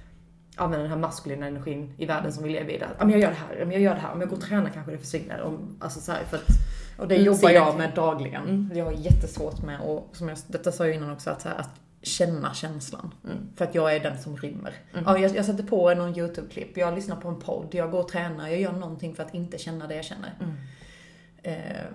använda 0.55 0.83
den 0.83 0.91
här 0.91 0.99
maskulina 0.99 1.47
energin 1.47 1.93
i 1.97 2.05
världen 2.05 2.33
som 2.33 2.43
vi 2.43 2.49
lever 2.49 2.73
i. 2.73 2.77
Där. 2.77 2.89
Men 2.99 3.09
jag 3.09 3.19
gör 3.19 3.29
det 3.29 3.35
här, 3.35 3.65
men 3.65 3.71
jag 3.71 3.81
gör 3.81 3.93
det 3.95 4.01
här. 4.01 4.13
Om 4.13 4.19
jag 4.19 4.29
går 4.29 4.37
och 4.37 4.43
tränar 4.43 4.69
kanske 4.69 4.91
det 4.91 4.97
försvinner. 4.97 5.41
Om, 5.41 5.77
alltså 5.79 5.99
så 5.99 6.11
här, 6.11 6.23
för 6.23 6.37
att 6.37 6.47
Och 6.97 7.07
det 7.07 7.15
jobbar 7.15 7.49
jag 7.49 7.77
med 7.77 7.91
dagligen. 7.95 8.71
Jag 8.75 8.85
har 8.85 8.91
jättesvårt 8.91 9.61
med, 9.61 9.79
och 9.79 10.09
som 10.13 10.29
jag, 10.29 10.37
detta 10.47 10.71
sa 10.71 10.85
jag 10.85 10.95
innan 10.95 11.11
också, 11.11 11.29
att, 11.29 11.43
här, 11.43 11.55
att 11.55 11.69
känna 12.01 12.53
känslan. 12.53 13.13
För 13.55 13.65
att 13.65 13.75
jag 13.75 13.95
är 13.95 13.99
den 13.99 14.17
som 14.19 14.37
rymmer. 14.37 14.73
Ja, 15.05 15.17
jag, 15.17 15.35
jag 15.35 15.45
sätter 15.45 15.63
på 15.63 15.93
någon 15.93 16.17
YouTube-klipp, 16.17 16.77
jag 16.77 16.95
lyssnar 16.95 17.15
på 17.15 17.27
en 17.27 17.39
podd, 17.39 17.67
jag 17.71 17.91
går 17.91 17.99
och 17.99 18.07
tränar, 18.07 18.47
jag 18.47 18.59
gör 18.59 18.71
någonting 18.71 19.15
för 19.15 19.23
att 19.23 19.33
inte 19.33 19.57
känna 19.57 19.87
det 19.87 19.95
jag 19.95 20.05
känner. 20.05 20.33
Eh, 21.43 21.85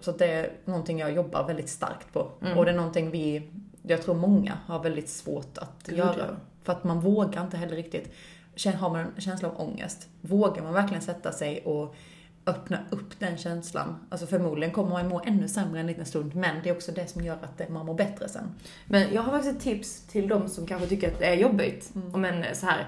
så 0.00 0.12
det 0.12 0.26
är 0.26 0.52
någonting 0.64 0.98
jag 0.98 1.12
jobbar 1.12 1.46
väldigt 1.46 1.68
starkt 1.68 2.12
på. 2.12 2.30
Och 2.56 2.64
det 2.64 2.70
är 2.70 2.76
någonting 2.76 3.10
vi, 3.10 3.50
jag 3.82 4.02
tror 4.02 4.14
många 4.14 4.58
har 4.66 4.82
väldigt 4.82 5.08
svårt 5.08 5.58
att 5.58 5.82
Gud, 5.86 5.98
göra. 5.98 6.14
ja. 6.18 6.36
För 6.62 6.72
att 6.72 6.84
man 6.84 7.00
vågar 7.00 7.44
inte 7.44 7.56
heller 7.56 7.76
riktigt. 7.76 8.12
Har 8.78 8.90
man 8.90 9.00
en 9.00 9.20
känsla 9.20 9.48
av 9.48 9.60
ångest, 9.60 10.08
vågar 10.20 10.62
man 10.62 10.72
verkligen 10.72 11.02
sätta 11.02 11.32
sig 11.32 11.60
och 11.64 11.94
öppna 12.46 12.78
upp 12.90 13.18
den 13.18 13.36
känslan? 13.38 13.96
Alltså 14.08 14.26
förmodligen 14.26 14.74
kommer 14.74 14.90
man 14.90 15.08
må 15.08 15.22
ännu 15.24 15.48
sämre 15.48 15.80
en 15.80 15.86
liten 15.86 16.06
stund, 16.06 16.34
men 16.34 16.62
det 16.62 16.68
är 16.68 16.74
också 16.74 16.92
det 16.92 17.06
som 17.06 17.24
gör 17.24 17.38
att 17.42 17.68
man 17.68 17.86
mår 17.86 17.94
bättre 17.94 18.28
sen. 18.28 18.54
Men 18.86 19.14
jag 19.14 19.22
har 19.22 19.32
faktiskt 19.32 19.56
ett 19.56 19.62
tips 19.62 20.06
till 20.06 20.28
de 20.28 20.48
som 20.48 20.66
kanske 20.66 20.88
tycker 20.88 21.12
att 21.12 21.18
det 21.18 21.26
är 21.26 21.34
jobbigt. 21.36 21.92
Om 22.12 22.24
en 22.24 22.54
så 22.54 22.66
här, 22.66 22.86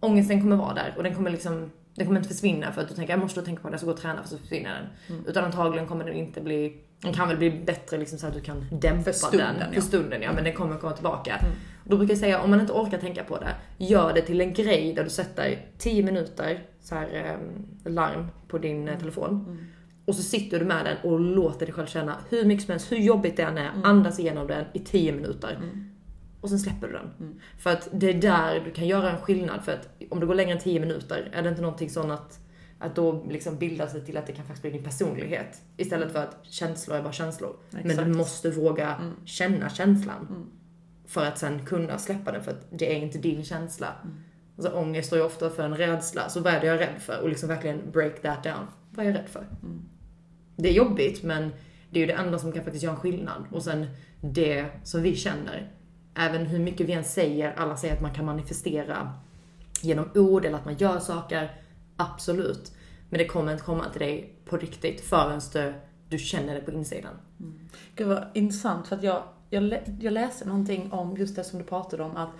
ångesten 0.00 0.40
kommer 0.40 0.56
vara 0.56 0.74
där 0.74 0.94
och 0.96 1.02
den 1.02 1.14
kommer 1.14 1.30
liksom, 1.30 1.70
den 1.94 2.06
kommer 2.06 2.20
inte 2.20 2.34
försvinna 2.34 2.72
för 2.72 2.80
att 2.82 2.88
du 2.88 2.94
tänker 2.94 3.12
jag 3.12 3.20
måste 3.20 3.42
tänka 3.42 3.62
på 3.62 3.70
jag 3.70 3.78
ska 3.78 3.86
gå 3.86 3.92
och 3.92 4.00
träna 4.00 4.22
för 4.22 4.28
så 4.28 4.38
försvinner 4.38 4.88
den. 5.08 5.24
Utan 5.26 5.44
antagligen 5.44 5.86
kommer 5.88 6.04
den 6.04 6.14
inte 6.14 6.40
bli, 6.40 6.76
den 7.02 7.12
kan 7.12 7.28
väl 7.28 7.36
bli 7.36 7.50
bättre 7.50 7.98
liksom 7.98 8.18
så 8.18 8.26
att 8.26 8.34
du 8.34 8.40
kan 8.40 8.64
dämpa 8.80 9.02
För 9.02 9.12
stunden, 9.12 9.58
den. 9.58 9.72
För 9.72 9.80
stunden 9.80 10.22
ja, 10.22 10.32
men 10.32 10.44
den 10.44 10.52
kommer 10.52 10.76
komma 10.76 10.92
tillbaka. 10.92 11.44
Då 11.84 11.96
brukar 11.96 12.12
jag 12.12 12.18
säga 12.18 12.40
om 12.40 12.50
man 12.50 12.60
inte 12.60 12.72
orkar 12.72 12.98
tänka 12.98 13.24
på 13.24 13.38
det, 13.38 13.54
gör 13.78 14.12
det 14.12 14.22
till 14.22 14.40
en 14.40 14.54
grej 14.54 14.94
där 14.94 15.04
du 15.04 15.10
sätter 15.10 15.66
10 15.78 16.02
minuter 16.02 16.64
så 16.80 16.94
här, 16.94 17.38
eh, 17.84 17.92
larm 17.92 18.26
på 18.48 18.58
din 18.58 18.88
eh, 18.88 18.98
telefon. 18.98 19.58
Och 20.04 20.14
så 20.14 20.22
sitter 20.22 20.58
du 20.58 20.64
med 20.64 20.84
den 20.84 21.12
och 21.12 21.20
låter 21.20 21.66
dig 21.66 21.74
själv 21.74 21.86
känna 21.86 22.16
hur 22.28 22.44
mycket 22.44 22.66
som 22.66 22.72
helst, 22.72 22.92
hur 22.92 22.96
jobbigt 22.96 23.36
det 23.36 23.42
än 23.42 23.58
är, 23.58 23.70
andas 23.84 24.18
igenom 24.18 24.46
den 24.46 24.64
i 24.72 24.78
10 24.78 25.12
minuter. 25.12 25.58
Och 26.40 26.48
sen 26.48 26.58
släpper 26.58 26.86
du 26.86 26.92
den. 26.92 27.40
För 27.58 27.70
att 27.70 27.88
det 27.92 28.10
är 28.10 28.14
där 28.14 28.60
du 28.64 28.70
kan 28.70 28.86
göra 28.86 29.10
en 29.10 29.20
skillnad. 29.20 29.64
För 29.64 29.72
att 29.72 29.88
om 30.10 30.20
det 30.20 30.26
går 30.26 30.34
längre 30.34 30.52
än 30.52 30.58
10 30.58 30.80
minuter, 30.80 31.30
är 31.32 31.42
det 31.42 31.48
inte 31.48 31.62
någonting 31.62 31.90
sånt 31.90 32.12
att, 32.12 32.38
att 32.78 32.96
då 32.96 33.26
liksom 33.30 33.58
bildas 33.58 33.92
det 33.92 34.00
till 34.00 34.16
att 34.16 34.26
det 34.26 34.32
kan 34.32 34.44
faktiskt 34.44 34.62
bli 34.62 34.70
din 34.70 34.84
personlighet. 34.84 35.62
Istället 35.76 36.12
för 36.12 36.22
att 36.22 36.36
känslor 36.42 36.96
är 36.96 37.02
bara 37.02 37.12
känslor. 37.12 37.56
Men 37.70 37.90
Exakt. 37.90 38.08
du 38.08 38.14
måste 38.14 38.50
våga 38.50 38.96
känna 39.24 39.68
känslan. 39.70 40.50
För 41.06 41.24
att 41.26 41.38
sen 41.38 41.66
kunna 41.66 41.98
släppa 41.98 42.32
den, 42.32 42.42
för 42.42 42.50
att 42.50 42.66
det 42.70 42.96
är 42.96 43.02
inte 43.02 43.18
din 43.18 43.44
känsla. 43.44 43.94
Alltså, 44.56 44.72
ångest 44.72 45.06
står 45.06 45.18
ju 45.18 45.24
ofta 45.24 45.50
för 45.50 45.62
en 45.62 45.76
rädsla, 45.76 46.28
så 46.28 46.40
vad 46.40 46.52
är 46.52 46.60
det 46.60 46.66
jag 46.66 46.74
är 46.74 46.78
rädd 46.78 47.02
för? 47.02 47.20
Och 47.22 47.28
liksom 47.28 47.48
verkligen 47.48 47.90
break 47.92 48.22
that 48.22 48.44
down. 48.44 48.66
Vad 48.90 49.06
är 49.06 49.10
jag 49.10 49.18
rädd 49.18 49.28
för? 49.28 49.46
Det 50.56 50.68
är 50.68 50.72
jobbigt, 50.72 51.22
men 51.22 51.50
det 51.90 51.98
är 51.98 52.00
ju 52.00 52.06
det 52.06 52.12
enda 52.12 52.38
som 52.38 52.52
kan 52.52 52.64
faktiskt 52.64 52.84
göra 52.84 52.94
en 52.94 53.00
skillnad. 53.00 53.44
Och 53.50 53.62
sen 53.62 53.86
det 54.20 54.66
som 54.84 55.02
vi 55.02 55.16
känner, 55.16 55.72
även 56.20 56.46
hur 56.46 56.58
mycket 56.58 56.86
vi 56.86 56.92
än 56.92 57.04
säger, 57.04 57.52
alla 57.56 57.76
säger 57.76 57.94
att 57.94 58.00
man 58.00 58.14
kan 58.14 58.24
manifestera 58.24 59.12
genom 59.82 60.08
ord 60.14 60.44
eller 60.44 60.58
att 60.58 60.64
man 60.64 60.76
gör 60.76 60.98
saker, 60.98 61.50
absolut. 61.96 62.72
Men 63.08 63.18
det 63.18 63.24
kommer 63.26 63.52
inte 63.52 63.64
komma 63.64 63.84
till 63.92 64.00
dig 64.00 64.34
på 64.44 64.56
riktigt 64.56 65.00
förrän 65.00 65.40
du, 65.52 65.74
du 66.08 66.18
känner 66.18 66.54
det 66.54 66.60
på 66.60 66.72
insidan. 66.72 67.14
Gud 67.96 68.08
vad 68.08 68.24
intressant, 68.34 68.86
för 68.86 68.96
att 68.96 69.02
jag, 69.02 69.22
jag, 69.50 69.62
lä- 69.62 69.96
jag 70.00 70.12
läste 70.12 70.48
någonting 70.48 70.92
om 70.92 71.16
just 71.16 71.36
det 71.36 71.44
som 71.44 71.58
du 71.58 71.64
pratade 71.64 72.02
om, 72.02 72.16
att 72.16 72.30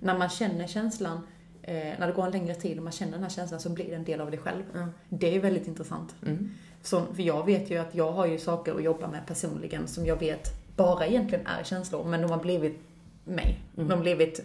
när 0.00 0.18
man 0.18 0.28
känner 0.28 0.66
känslan, 0.66 1.20
eh, 1.62 1.74
när 1.74 2.06
det 2.06 2.12
går 2.12 2.24
en 2.26 2.30
längre 2.30 2.54
tid 2.54 2.78
och 2.78 2.84
man 2.84 2.92
känner 2.92 3.12
den 3.12 3.22
här 3.22 3.30
känslan 3.30 3.60
så 3.60 3.70
blir 3.70 3.84
det 3.84 3.94
en 3.94 4.04
del 4.04 4.20
av 4.20 4.30
dig 4.30 4.40
själv. 4.40 4.62
Ja. 4.74 4.86
Det 5.08 5.36
är 5.36 5.40
väldigt 5.40 5.66
intressant. 5.66 6.14
Mm. 6.26 6.50
Så, 6.82 7.02
för 7.14 7.22
jag 7.22 7.46
vet 7.46 7.70
ju 7.70 7.78
att 7.78 7.94
jag 7.94 8.12
har 8.12 8.26
ju 8.26 8.38
saker 8.38 8.74
att 8.74 8.82
jobba 8.82 9.08
med 9.08 9.26
personligen 9.26 9.88
som 9.88 10.06
jag 10.06 10.16
vet 10.18 10.48
bara 10.76 11.06
egentligen 11.06 11.46
är 11.46 11.64
känslor, 11.64 12.04
men 12.04 12.22
de 12.22 12.30
har 12.30 12.38
blivit 12.38 12.80
mig. 13.26 13.60
De 13.74 13.90
har 13.90 13.96
blivit 13.96 14.40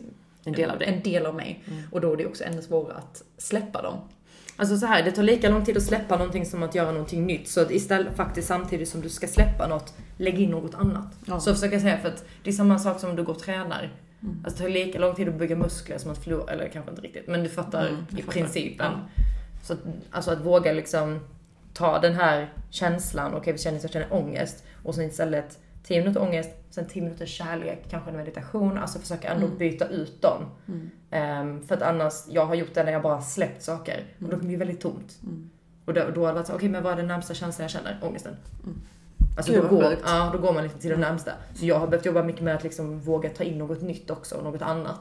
En 0.45 0.53
del 0.53 0.69
av 0.69 0.79
dig. 0.79 0.87
En 0.87 1.01
del 1.03 1.25
av 1.25 1.35
mig. 1.35 1.63
Och 1.91 2.01
då 2.01 2.13
är 2.13 2.17
det 2.17 2.25
också 2.25 2.43
ännu 2.43 2.61
svårare 2.61 2.97
att 2.97 3.23
släppa 3.37 3.81
dem. 3.81 3.97
Alltså 4.55 4.77
så 4.77 4.85
här, 4.85 5.03
det 5.03 5.11
tar 5.11 5.23
lika 5.23 5.49
lång 5.49 5.65
tid 5.65 5.77
att 5.77 5.83
släppa 5.83 6.17
någonting 6.17 6.45
som 6.45 6.63
att 6.63 6.75
göra 6.75 6.91
någonting 6.91 7.25
nytt. 7.25 7.47
Så 7.47 7.61
att 7.61 7.71
istället 7.71 8.15
faktiskt 8.15 8.47
samtidigt 8.47 8.89
som 8.89 9.01
du 9.01 9.09
ska 9.09 9.27
släppa 9.27 9.67
något, 9.67 9.93
lägg 10.17 10.39
in 10.39 10.49
något 10.49 10.75
annat. 10.75 11.07
Ja. 11.25 11.39
Så 11.39 11.53
försöker 11.53 11.73
jag 11.73 11.81
säga, 11.81 11.97
för 11.97 12.07
att 12.09 12.25
det 12.43 12.49
är 12.49 12.53
samma 12.53 12.79
sak 12.79 12.99
som 12.99 13.15
du 13.15 13.23
går 13.23 13.33
och 13.33 13.39
tränar. 13.39 13.89
Alltså 14.43 14.63
det 14.63 14.69
tar 14.69 14.73
lika 14.73 14.99
lång 14.99 15.15
tid 15.15 15.29
att 15.29 15.35
bygga 15.35 15.55
muskler 15.55 15.97
som 15.97 16.11
att 16.11 16.23
förlora, 16.23 16.53
eller 16.53 16.67
kanske 16.69 16.91
inte 16.91 17.01
riktigt, 17.01 17.27
men 17.27 17.43
du 17.43 17.49
fattar 17.49 17.87
Mm, 17.87 18.05
i 18.09 18.15
fattar. 18.21 18.31
principen. 18.33 18.91
Ja. 18.91 19.23
Så 19.63 19.73
att, 19.73 19.79
alltså 20.11 20.31
att 20.31 20.41
våga 20.45 20.71
liksom 20.73 21.19
ta 21.73 21.99
den 21.99 22.13
här 22.13 22.53
känslan, 22.69 23.33
okej 23.33 23.53
vi 23.53 23.59
känner 23.59 23.77
att 23.77 23.83
jag 23.83 23.91
känner 23.91 24.13
ångest, 24.13 24.63
och 24.83 24.95
sen 24.95 25.03
istället 25.05 25.59
10 25.83 25.99
minuter 25.99 26.21
ångest, 26.21 26.49
sen 26.69 26.85
10 26.87 27.03
minuter 27.03 27.25
kärlek, 27.25 27.85
kanske 27.89 28.09
en 28.09 28.17
meditation, 28.17 28.77
alltså 28.77 28.99
försöka 28.99 29.27
ändå 29.27 29.47
byta 29.47 29.87
ut 29.87 30.21
dem. 30.21 30.45
Ehm, 31.11 31.63
för 31.67 31.75
att 31.75 31.81
annars, 31.81 32.13
jag 32.27 32.45
har 32.45 32.55
gjort 32.55 32.73
det 32.73 32.83
när 32.83 32.91
jag 32.91 33.01
bara 33.01 33.21
släppt 33.21 33.63
saker, 33.63 34.03
och 34.17 34.23
då 34.23 34.29
kan 34.29 34.39
det 34.39 34.47
bli 34.47 34.55
väldigt 34.55 34.81
tomt. 34.81 35.19
Och 35.85 35.93
då, 35.93 36.01
då 36.15 36.21
har 36.21 36.27
det 36.27 36.33
varit 36.33 36.47
så, 36.47 36.53
okej 36.55 36.69
men 36.69 36.83
vad 36.83 36.93
är 36.93 36.97
den 36.97 37.07
närmsta 37.07 37.33
känslan 37.33 37.63
jag 37.63 37.71
känner? 37.71 37.99
Ångesten. 38.01 38.35
Alltså 39.37 39.51
Gud, 39.51 39.63
då, 39.63 39.67
går, 39.69 39.89
sjukt. 39.89 40.01
ja, 40.05 40.29
då 40.33 40.39
går 40.39 40.53
man 40.53 40.63
liksom 40.63 40.79
till 40.79 40.89
det 40.89 40.97
närmsta. 40.97 41.31
Så 41.55 41.65
jag 41.65 41.79
har 41.79 41.87
behövt 41.87 42.05
jobba 42.05 42.23
mycket 42.23 42.41
med 42.41 42.55
att 42.55 42.63
liksom 42.63 42.99
våga 42.99 43.29
ta 43.29 43.43
in 43.43 43.57
något 43.57 43.81
nytt 43.81 44.09
också, 44.09 44.41
något 44.41 44.61
annat. 44.61 44.99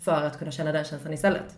För 0.00 0.24
att 0.26 0.38
kunna 0.38 0.50
känna 0.50 0.72
den 0.72 0.84
känslan 0.84 1.12
istället. 1.12 1.56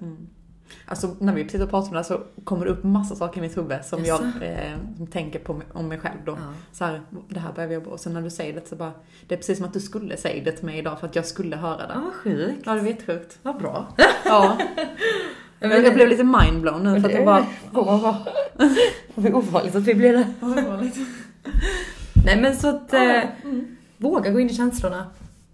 Alltså 0.87 1.17
när 1.19 1.33
vi 1.33 1.45
sitter 1.49 1.65
och 1.65 1.71
pratar 1.71 1.87
om 1.89 1.93
det 1.93 1.99
här 1.99 2.05
så 2.05 2.21
kommer 2.45 2.65
det 2.65 2.71
upp 2.71 2.85
massa 2.85 3.15
saker 3.17 3.39
i 3.39 3.41
mitt 3.41 3.57
huvud 3.57 3.85
som 3.85 4.05
Jaså? 4.05 4.25
jag 4.41 4.49
eh, 4.51 4.59
som 4.97 5.07
tänker 5.07 5.39
på 5.39 5.55
mig, 5.55 5.67
om 5.73 5.89
mig 5.89 5.99
själv 5.99 6.17
då. 6.25 6.33
Ja. 6.33 6.53
Så 6.73 6.85
här, 6.85 7.01
det 7.29 7.41
här 7.41 7.53
behöver 7.53 7.75
jag 7.75 7.83
jobba 7.83 7.93
Och 7.95 8.01
sen 8.01 8.13
när 8.13 8.23
du 8.23 8.31
säger 8.31 8.53
det 8.55 8.69
så 8.69 8.77
bara, 8.77 8.93
det 9.29 9.35
är 9.35 9.39
precis 9.39 9.59
som 9.59 9.67
att 9.67 9.73
du 9.73 9.81
skulle 9.81 10.17
säga 10.17 10.45
det 10.45 10.53
till 10.53 10.67
mig 10.67 10.79
idag 10.79 11.01
för 11.01 11.07
att 11.07 11.17
jag 11.17 11.27
skulle 11.27 11.57
höra 11.57 11.77
det. 11.87 11.93
Ja, 11.95 12.01
vad 12.05 12.13
sjukt. 12.15 12.63
Ja, 12.65 12.73
det 12.75 12.81
var 12.81 12.87
jättesjukt. 12.89 13.39
Vad 13.43 13.59
bra. 13.59 13.87
Ja. 14.25 14.59
jag, 15.61 15.85
jag 15.85 15.95
blev 15.95 16.09
lite 16.09 16.25
mindblown 16.25 16.83
nu 16.83 17.01
för 17.01 17.09
att 17.09 17.15
jag 17.15 17.25
bara, 17.25 17.47
Vad 17.71 18.01
vad- 18.01 18.17
vad 19.15 19.35
ovanligt 19.35 19.75
att 19.75 19.83
vi 19.83 19.95
blir 19.95 20.13
det. 20.13 20.27
Nej 22.25 22.41
men 22.41 22.57
så 22.57 22.69
att, 22.69 22.93
eh, 22.93 23.21
våga 23.97 24.31
gå 24.31 24.41
in 24.41 24.51
i 24.51 24.55
känslorna. 24.55 25.07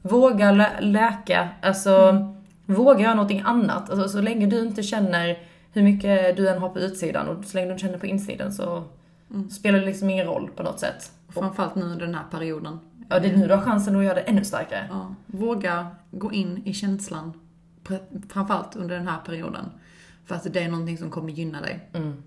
Våga 0.02 0.52
lä- 0.52 0.80
läka, 0.80 1.48
alltså 1.62 2.12
våga 2.66 3.00
göra 3.00 3.14
någonting 3.14 3.42
annat. 3.44 3.90
Alltså, 3.90 4.08
så 4.08 4.20
länge 4.20 4.46
du 4.46 4.62
inte 4.62 4.82
känner 4.82 5.38
hur 5.72 5.82
mycket 5.82 6.36
du 6.36 6.48
än 6.48 6.58
har 6.58 6.68
på 6.68 6.78
utsidan 6.78 7.28
och 7.28 7.44
så 7.44 7.56
länge 7.56 7.66
du 7.66 7.72
inte 7.72 7.82
känner 7.82 7.98
på 7.98 8.06
insidan 8.06 8.52
så 8.52 8.84
spelar 9.50 9.78
det 9.78 9.86
liksom 9.86 10.10
ingen 10.10 10.26
roll 10.26 10.50
på 10.56 10.62
något 10.62 10.80
sätt. 10.80 11.12
framförallt 11.28 11.74
nu 11.74 11.82
under 11.82 12.06
den 12.06 12.14
här 12.14 12.24
perioden. 12.30 12.78
Ja, 13.08 13.18
det 13.18 13.28
är 13.28 13.36
nu 13.36 13.46
du 13.46 13.54
har 13.54 13.62
chansen 13.62 13.96
att 13.96 14.04
göra 14.04 14.14
det 14.14 14.20
ännu 14.20 14.44
starkare. 14.44 14.86
Ja, 14.90 15.14
våga 15.26 15.86
gå 16.10 16.32
in 16.32 16.62
i 16.64 16.72
känslan, 16.72 17.32
framförallt 18.28 18.76
under 18.76 18.96
den 18.96 19.08
här 19.08 19.18
perioden. 19.26 19.64
För 20.24 20.34
att 20.34 20.52
det 20.52 20.60
är 20.60 20.68
någonting 20.68 20.98
som 20.98 21.10
kommer 21.10 21.32
gynna 21.32 21.60
dig. 21.60 21.88
Mm. 21.92 22.22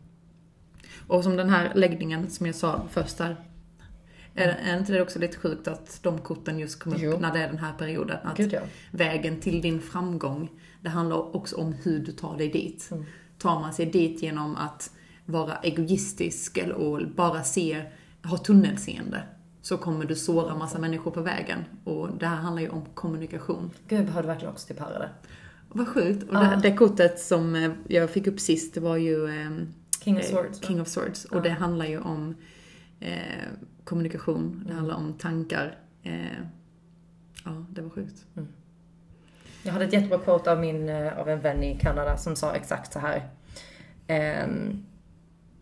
Och 1.08 1.24
som 1.24 1.36
den 1.36 1.50
här 1.50 1.72
läggningen 1.76 2.30
som 2.30 2.46
jag 2.46 2.56
sa 2.56 2.82
först 2.90 3.18
där. 3.18 3.36
Är, 4.36 4.48
är 4.48 4.78
inte 4.78 4.94
det 4.94 5.02
också 5.02 5.20
lite 5.20 5.38
sjukt 5.38 5.68
att 5.68 6.00
de 6.02 6.18
korten 6.18 6.60
just 6.60 6.80
kommer 6.80 6.98
Jo. 7.00 7.12
upp 7.12 7.22
när 7.22 7.34
det 7.34 7.40
är 7.40 7.48
den 7.48 7.58
här 7.58 7.74
perioden? 7.74 8.18
Att 8.24 8.38
Gud 8.38 8.54
ja. 8.54 8.62
vägen 8.92 9.40
till 9.40 9.62
din 9.62 9.82
framgång, 9.82 10.50
det 10.82 10.90
handlar 10.90 11.36
också 11.36 11.56
om 11.56 11.74
hur 11.74 12.00
du 12.00 12.12
tar 12.12 12.38
dig 12.38 12.50
dit. 12.50 12.88
Mm. 12.92 13.06
Tar 13.38 13.60
man 13.60 13.74
sig 13.74 13.86
dit 13.86 14.22
genom 14.22 14.56
att 14.56 14.92
vara 15.26 15.56
egoistisk 15.56 16.58
eller 16.58 16.76
och 16.76 17.08
bara 17.08 17.44
se 17.44 17.84
har 18.22 18.38
tunnelseende 18.38 19.24
så 19.62 19.78
kommer 19.78 20.06
du 20.06 20.16
såra 20.16 20.56
massa 20.56 20.80
människor 20.80 21.12
på 21.12 21.22
vägen. 21.22 21.66
Och 21.84 22.10
det 22.20 22.26
här 22.26 22.36
handlar 22.36 22.62
ju 22.62 22.70
om 22.70 22.86
kommunikation. 22.94 23.72
Gud, 23.88 24.00
jag 24.00 24.06
behövde 24.06 24.28
verkligen 24.28 24.54
också 24.54 24.68
typ 24.68 24.80
höra 24.80 25.00
det. 25.00 25.10
Vad 25.70 25.88
sjukt. 25.88 26.24
Och 26.30 26.34
det, 26.34 26.60
det 26.62 26.76
kortet 26.76 27.20
som 27.20 27.56
eh, 27.56 27.72
jag 27.88 28.10
fick 28.10 28.28
upp 28.28 28.40
sist, 28.40 28.74
det 28.74 28.80
var 28.80 28.98
ju 28.98 29.28
ehm, 29.28 29.68
King 30.04 30.18
of 30.18 30.24
eh, 30.24 30.30
Swords. 30.30 30.68
King 30.68 30.82
of 30.82 30.88
Swords. 30.88 31.26
Och 31.26 31.42
det 31.42 31.50
handlar 31.50 31.86
ju 31.86 32.00
om 32.00 32.36
eh, 33.00 33.18
kommunikation, 33.86 34.64
det 34.68 34.74
handlar 34.74 34.96
om 34.96 35.14
tankar. 35.14 35.78
Eh, 36.04 36.40
ja, 37.46 37.66
det 37.70 37.82
var 37.82 37.90
sjukt. 37.90 38.26
Jag 39.64 39.74
hade 39.74 39.86
ett 39.86 39.94
jättebra 39.94 40.18
quote 40.18 40.52
av, 40.52 40.60
min, 40.60 40.90
eh, 40.90 41.20
av 41.20 41.30
en 41.30 41.42
vän 41.42 41.64
i 41.64 41.80
Kanada 41.80 42.18
som 42.18 42.36
sa 42.36 42.54
exakt 42.54 42.94
så 42.94 43.00
här. 43.00 43.30
Ehm, 44.08 44.86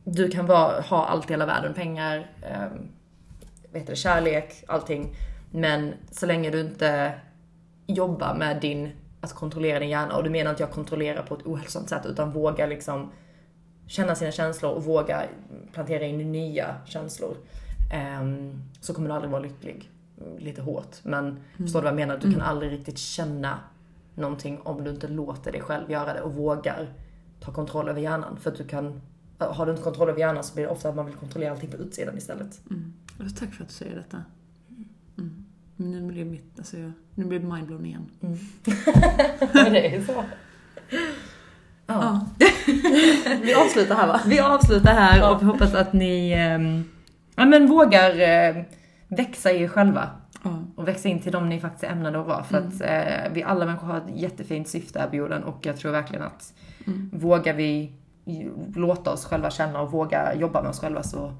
du 0.03 0.29
kan 0.29 0.45
vara, 0.45 0.81
ha 0.81 1.05
allt 1.05 1.29
i 1.29 1.33
hela 1.33 1.45
världen, 1.45 1.73
pengar, 1.73 2.31
um, 2.41 2.89
vet 3.71 3.87
du, 3.87 3.95
kärlek, 3.95 4.63
allting. 4.67 5.15
Men 5.51 5.93
så 6.11 6.25
länge 6.25 6.49
du 6.49 6.59
inte 6.61 7.13
jobbar 7.87 8.35
med 8.35 8.61
din, 8.61 8.91
att 9.21 9.33
kontrollera 9.33 9.79
din 9.79 9.89
hjärna, 9.89 10.17
och 10.17 10.23
du 10.23 10.29
menar 10.29 10.51
inte 10.51 10.63
jag 10.63 10.71
kontrollerar 10.71 11.23
på 11.23 11.35
ett 11.35 11.45
ohälsosamt 11.45 11.89
sätt, 11.89 12.05
utan 12.05 12.31
våga 12.31 12.65
liksom 12.65 13.11
känna 13.87 14.15
sina 14.15 14.31
känslor 14.31 14.71
och 14.71 14.83
våga 14.83 15.23
plantera 15.73 16.05
in 16.05 16.31
nya 16.31 16.75
känslor. 16.85 17.37
Ehm, 17.91 18.61
så 18.81 18.93
kommer 18.93 19.07
du 19.09 19.15
aldrig 19.15 19.31
vara 19.31 19.41
lycklig. 19.41 19.89
Lite 20.37 20.61
hårt, 20.61 20.95
men 21.03 21.39
förstår 21.57 21.79
du 21.79 21.83
vad 21.83 21.91
jag 21.91 21.95
menar? 21.95 22.17
Du 22.17 22.31
kan 22.31 22.41
aldrig 22.41 22.71
riktigt 22.71 22.97
känna 22.97 23.59
någonting 24.15 24.59
om 24.63 24.83
du 24.83 24.91
inte 24.91 25.07
låter 25.07 25.51
dig 25.51 25.61
själv 25.61 25.91
göra 25.91 26.13
det 26.13 26.21
och 26.21 26.33
vågar 26.33 26.93
ta 27.39 27.51
kontroll 27.51 27.89
över 27.89 28.01
hjärnan. 28.01 28.37
För 28.37 28.51
att 28.51 28.57
du 28.57 28.63
kan, 28.63 29.01
har 29.37 29.65
du 29.65 29.71
inte 29.71 29.83
kontroll 29.83 30.09
över 30.09 30.19
hjärnan 30.19 30.43
så 30.43 30.53
blir 30.53 30.63
det 30.63 30.71
ofta 30.71 30.89
att 30.89 30.95
man 30.95 31.05
vill 31.05 31.15
kontrollera 31.15 31.51
allting 31.51 31.71
på 31.71 31.77
utsidan 31.77 32.17
istället. 32.17 32.61
Mm. 32.69 32.93
Och 33.19 33.35
Tack 33.35 33.53
för 33.53 33.63
att 33.63 33.69
du 33.69 33.75
säger 33.75 33.95
detta. 33.95 34.23
Mm. 35.17 35.45
Nu 35.75 36.01
blir 36.01 36.25
mitt, 36.25 36.57
alltså 36.57 36.77
jag, 36.77 36.91
nu 37.15 37.25
blir 37.25 37.39
det 37.39 37.47
mindblown 37.47 37.85
igen. 37.85 38.09
det 39.53 39.95
är 39.95 40.05
så. 40.05 40.23
Ja. 41.87 42.27
Vi 43.41 43.53
avslutar 43.53 43.95
här 43.95 44.07
va? 44.07 44.21
Vi 44.25 44.39
avslutar 44.39 44.93
här 44.93 45.31
och 45.31 45.41
hoppas 45.41 45.73
att 45.73 45.93
ni 45.93 46.31
ehm, 46.31 46.83
ja, 47.35 47.45
men 47.45 47.67
vågar 47.67 48.19
eh, 48.19 48.63
växa 49.07 49.51
i 49.51 49.63
er 49.63 49.67
själva. 49.67 50.09
Ja. 50.43 50.63
Och 50.75 50.87
växa 50.87 51.09
in 51.09 51.19
till 51.19 51.31
dem 51.31 51.49
ni 51.49 51.59
faktiskt 51.59 51.83
är 51.83 51.87
ämnade 51.87 52.19
att 52.19 52.27
vara. 52.27 52.43
För 52.43 52.57
att 52.57 52.81
eh, 52.81 53.33
vi 53.33 53.43
alla 53.43 53.65
människor 53.65 53.87
har 53.87 53.97
ett 53.97 54.15
jättefint 54.15 54.67
syfte 54.67 54.99
här 54.99 55.07
på 55.07 55.15
jorden 55.15 55.43
och 55.43 55.65
jag 55.65 55.77
tror 55.77 55.91
verkligen 55.91 56.23
att 56.23 56.53
vågar 57.11 57.53
vi 57.53 57.91
låta 58.75 59.11
oss 59.11 59.25
själva 59.25 59.51
känna 59.51 59.81
och 59.81 59.91
våga 59.91 60.35
jobba 60.35 60.61
med 60.61 60.69
oss 60.69 60.79
själva 60.79 61.03
så 61.03 61.33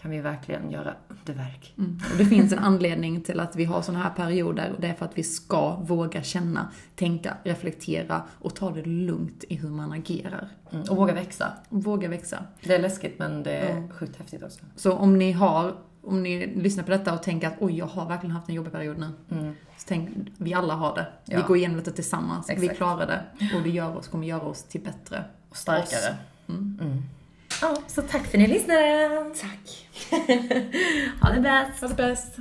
kan 0.00 0.10
vi 0.10 0.20
verkligen 0.20 0.70
göra 0.70 0.94
underverk. 1.08 1.74
Mm. 1.78 2.00
Och 2.12 2.18
det 2.18 2.24
finns 2.24 2.52
en 2.52 2.58
anledning 2.58 3.20
till 3.20 3.40
att 3.40 3.56
vi 3.56 3.64
har 3.64 3.82
sådana 3.82 4.04
här 4.04 4.10
perioder 4.10 4.72
och 4.74 4.80
det 4.80 4.88
är 4.88 4.94
för 4.94 5.04
att 5.04 5.18
vi 5.18 5.22
ska 5.22 5.76
våga 5.76 6.22
känna, 6.22 6.68
tänka, 6.96 7.36
reflektera 7.44 8.22
och 8.38 8.54
ta 8.54 8.70
det 8.70 8.82
lugnt 8.84 9.44
i 9.48 9.54
hur 9.54 9.68
man 9.68 9.92
agerar. 9.92 10.48
Mm. 10.72 10.84
Och 10.90 10.96
våga 10.96 11.14
växa. 11.14 11.52
Och 11.68 11.84
våga 11.84 12.08
växa. 12.08 12.44
Det 12.64 12.74
är 12.74 12.78
läskigt 12.82 13.18
men 13.18 13.42
det 13.42 13.52
är 13.52 13.76
Ja. 13.76 13.88
sjukt 13.94 14.16
häftigt 14.16 14.42
också. 14.42 14.60
Så 14.76 14.92
om 14.92 15.18
ni 15.18 15.32
har, 15.32 15.74
om 16.02 16.22
ni 16.22 16.46
lyssnar 16.56 16.84
på 16.84 16.90
detta 16.90 17.14
och 17.14 17.22
tänker 17.22 17.48
att 17.48 17.54
oj, 17.60 17.78
jag 17.78 17.86
har 17.86 18.08
verkligen 18.08 18.36
haft 18.36 18.48
en 18.48 18.54
jobbig 18.54 18.72
period 18.72 18.98
nu. 18.98 19.08
Mm. 19.38 19.54
Så 19.76 19.84
tänk, 19.88 20.10
vi 20.36 20.54
alla 20.54 20.74
har 20.74 20.94
det. 20.94 21.06
Vi 21.26 21.34
Ja. 21.34 21.46
går 21.46 21.56
igenom 21.56 21.76
detta 21.76 21.90
tillsammans. 21.90 22.48
Vi 22.50 22.52
Exakt. 22.54 22.76
klarar 22.76 23.06
det. 23.06 23.22
Och 23.56 23.62
det 23.62 23.70
gör 23.70 23.96
oss, 23.96 24.08
kommer 24.08 24.26
göra 24.26 24.42
oss 24.42 24.62
till 24.62 24.80
bättre. 24.80 25.24
Och 25.50 25.56
starkare. 25.56 26.16
Mm. 26.48 26.78
Mm. 26.82 27.02
Ja, 27.60 27.76
så 27.86 28.02
tack 28.02 28.26
för 28.26 28.38
att 28.38 28.42
ni 28.42 28.46
lyssnade. 28.46 29.30
Tack. 29.40 29.88
ha 31.20 31.30
det 31.30 31.40
bäst. 31.40 31.80
Ha 31.80 31.88
det 31.88 31.94
bäst. 31.94 32.36